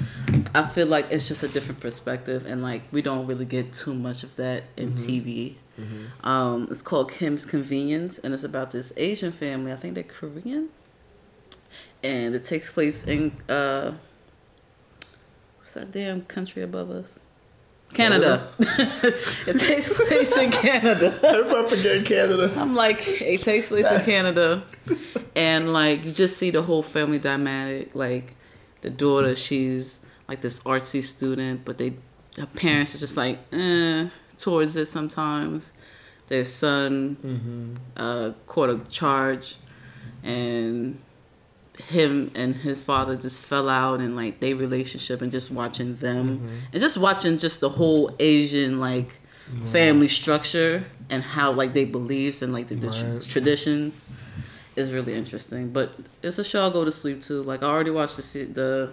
[0.54, 3.94] I feel like it's just a different perspective and like we don't really get too
[3.94, 5.56] much of that in TV.
[6.24, 9.72] Um, it's called Kim's Convenience and it's about this Asian family.
[9.72, 10.70] I think they're Korean,
[12.04, 13.94] and it takes place in uh,
[15.60, 17.20] what's that damn country above us?
[17.94, 18.48] Canada.
[18.60, 21.18] it takes place in Canada.
[21.24, 22.54] Everybody forget Canada.
[22.58, 24.64] I'm like, it takes place in Canada,
[25.36, 27.96] and like you just see the whole family dynamic.
[27.96, 28.36] Like
[28.82, 31.94] the daughter, she's like this artsy student, but they,
[32.38, 34.08] her parents are just like, eh,
[34.38, 35.74] towards it sometimes.
[36.28, 39.56] Their son uh, caught a charge,
[40.24, 41.00] and
[41.78, 46.38] him and his father just fell out and like their relationship and just watching them
[46.40, 46.56] mm-hmm.
[46.72, 49.20] and just watching just the whole Asian like
[49.72, 53.24] family structure and how like they beliefs and like the, the tr- Right.
[53.24, 54.04] traditions
[54.76, 55.70] is really interesting.
[55.70, 57.42] But it's a show I'll go to sleep to.
[57.44, 58.92] Like I already watched the se- the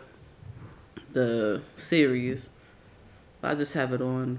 [1.13, 2.51] the series.
[3.41, 4.39] But I just have it on.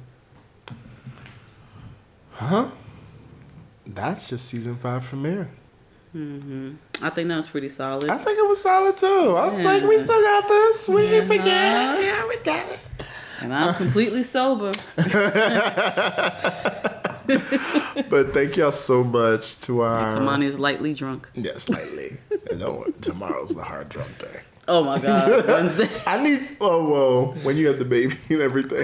[2.31, 2.69] Huh?
[3.85, 5.49] That's just season five premiere.
[6.16, 6.76] Mm-hmm.
[7.04, 8.10] I think that was pretty solid.
[8.10, 9.36] I think it was solid too.
[9.36, 10.88] I was like, we still got this.
[10.88, 11.46] We didn't forget.
[12.02, 12.80] Yeah, we got it.
[13.42, 14.72] and I'm completely sober.
[17.28, 20.18] But thank y'all so much to our.
[20.18, 21.30] Kamani is lightly drunk.
[21.34, 22.18] Yeah, slightly.
[22.52, 24.42] And don't tomorrow's the hard drunk day.
[24.68, 25.88] Oh my god, Wednesday.
[26.08, 26.58] I need.
[26.60, 27.32] Oh whoa!
[27.44, 28.84] When you have the baby and everything,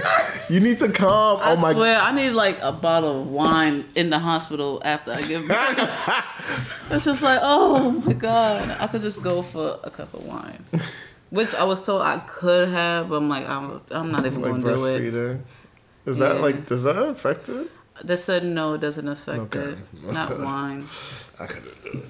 [0.49, 1.39] you need to come.
[1.41, 1.73] I oh my.
[1.73, 6.23] swear, I need like a bottle of wine in the hospital after I give birth.
[6.91, 10.63] it's just like, oh my god, I could just go for a cup of wine,
[11.31, 14.61] which I was told I could have, but I'm like, I'm, I'm not even like
[14.61, 15.41] going to do it.
[16.05, 16.41] Is that Yeah.
[16.41, 16.67] like?
[16.67, 17.71] Does that affect it?
[18.03, 19.71] They said no, it doesn't affect Okay.
[19.73, 19.77] it,
[20.13, 20.85] not wine.
[21.39, 22.03] I couldn't do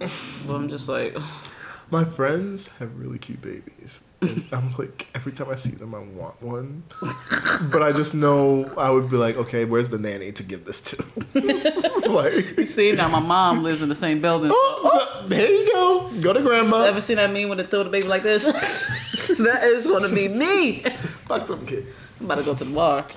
[0.00, 0.10] it.
[0.46, 1.14] But I'm just like,
[1.90, 4.02] My friends have really cute babies.
[4.20, 6.84] And I'm like, every time I see them, I want one.
[7.70, 10.80] But I just know I would be like, okay, where's the nanny to give this
[10.82, 11.04] to?
[12.10, 14.50] like, you see now, my mom lives in the same building.
[14.52, 16.10] Oh, so there you go.
[16.20, 16.84] Go to grandma.
[16.84, 18.44] Ever seen that meme when they throw the baby like this?
[18.44, 20.80] that is gonna be me.
[21.26, 22.03] Fuck them kids.
[22.20, 23.06] I'm about to go to the bar.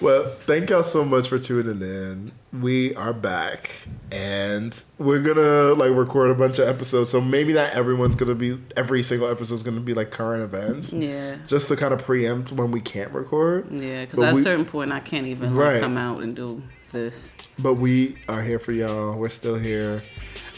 [0.00, 2.32] Well, thank y'all so much for tuning in.
[2.60, 3.70] We are back,
[4.10, 7.10] and we're gonna like record a bunch of episodes.
[7.10, 10.92] So maybe not everyone's gonna be every single episode is gonna be like current events.
[10.92, 11.36] Yeah.
[11.46, 13.70] Just to kind of preempt when we can't record.
[13.70, 15.80] Yeah, because at we- a certain point, I can't even like, Right.
[15.80, 16.60] come out and do
[16.90, 17.32] this.
[17.56, 19.16] But we are here for y'all.
[19.16, 20.02] We're still here.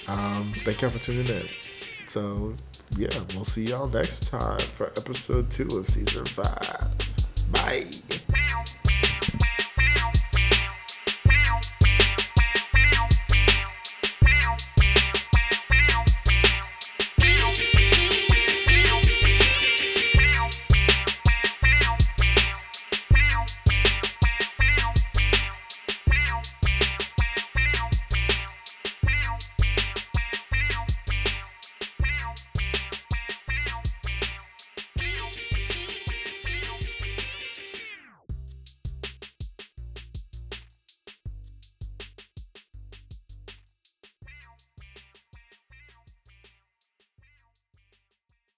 [0.09, 1.47] Um, thank y'all for tuning in.
[2.07, 2.55] So
[2.97, 6.89] yeah, we'll see y'all next time for episode two of season five.
[7.53, 7.85] Bye.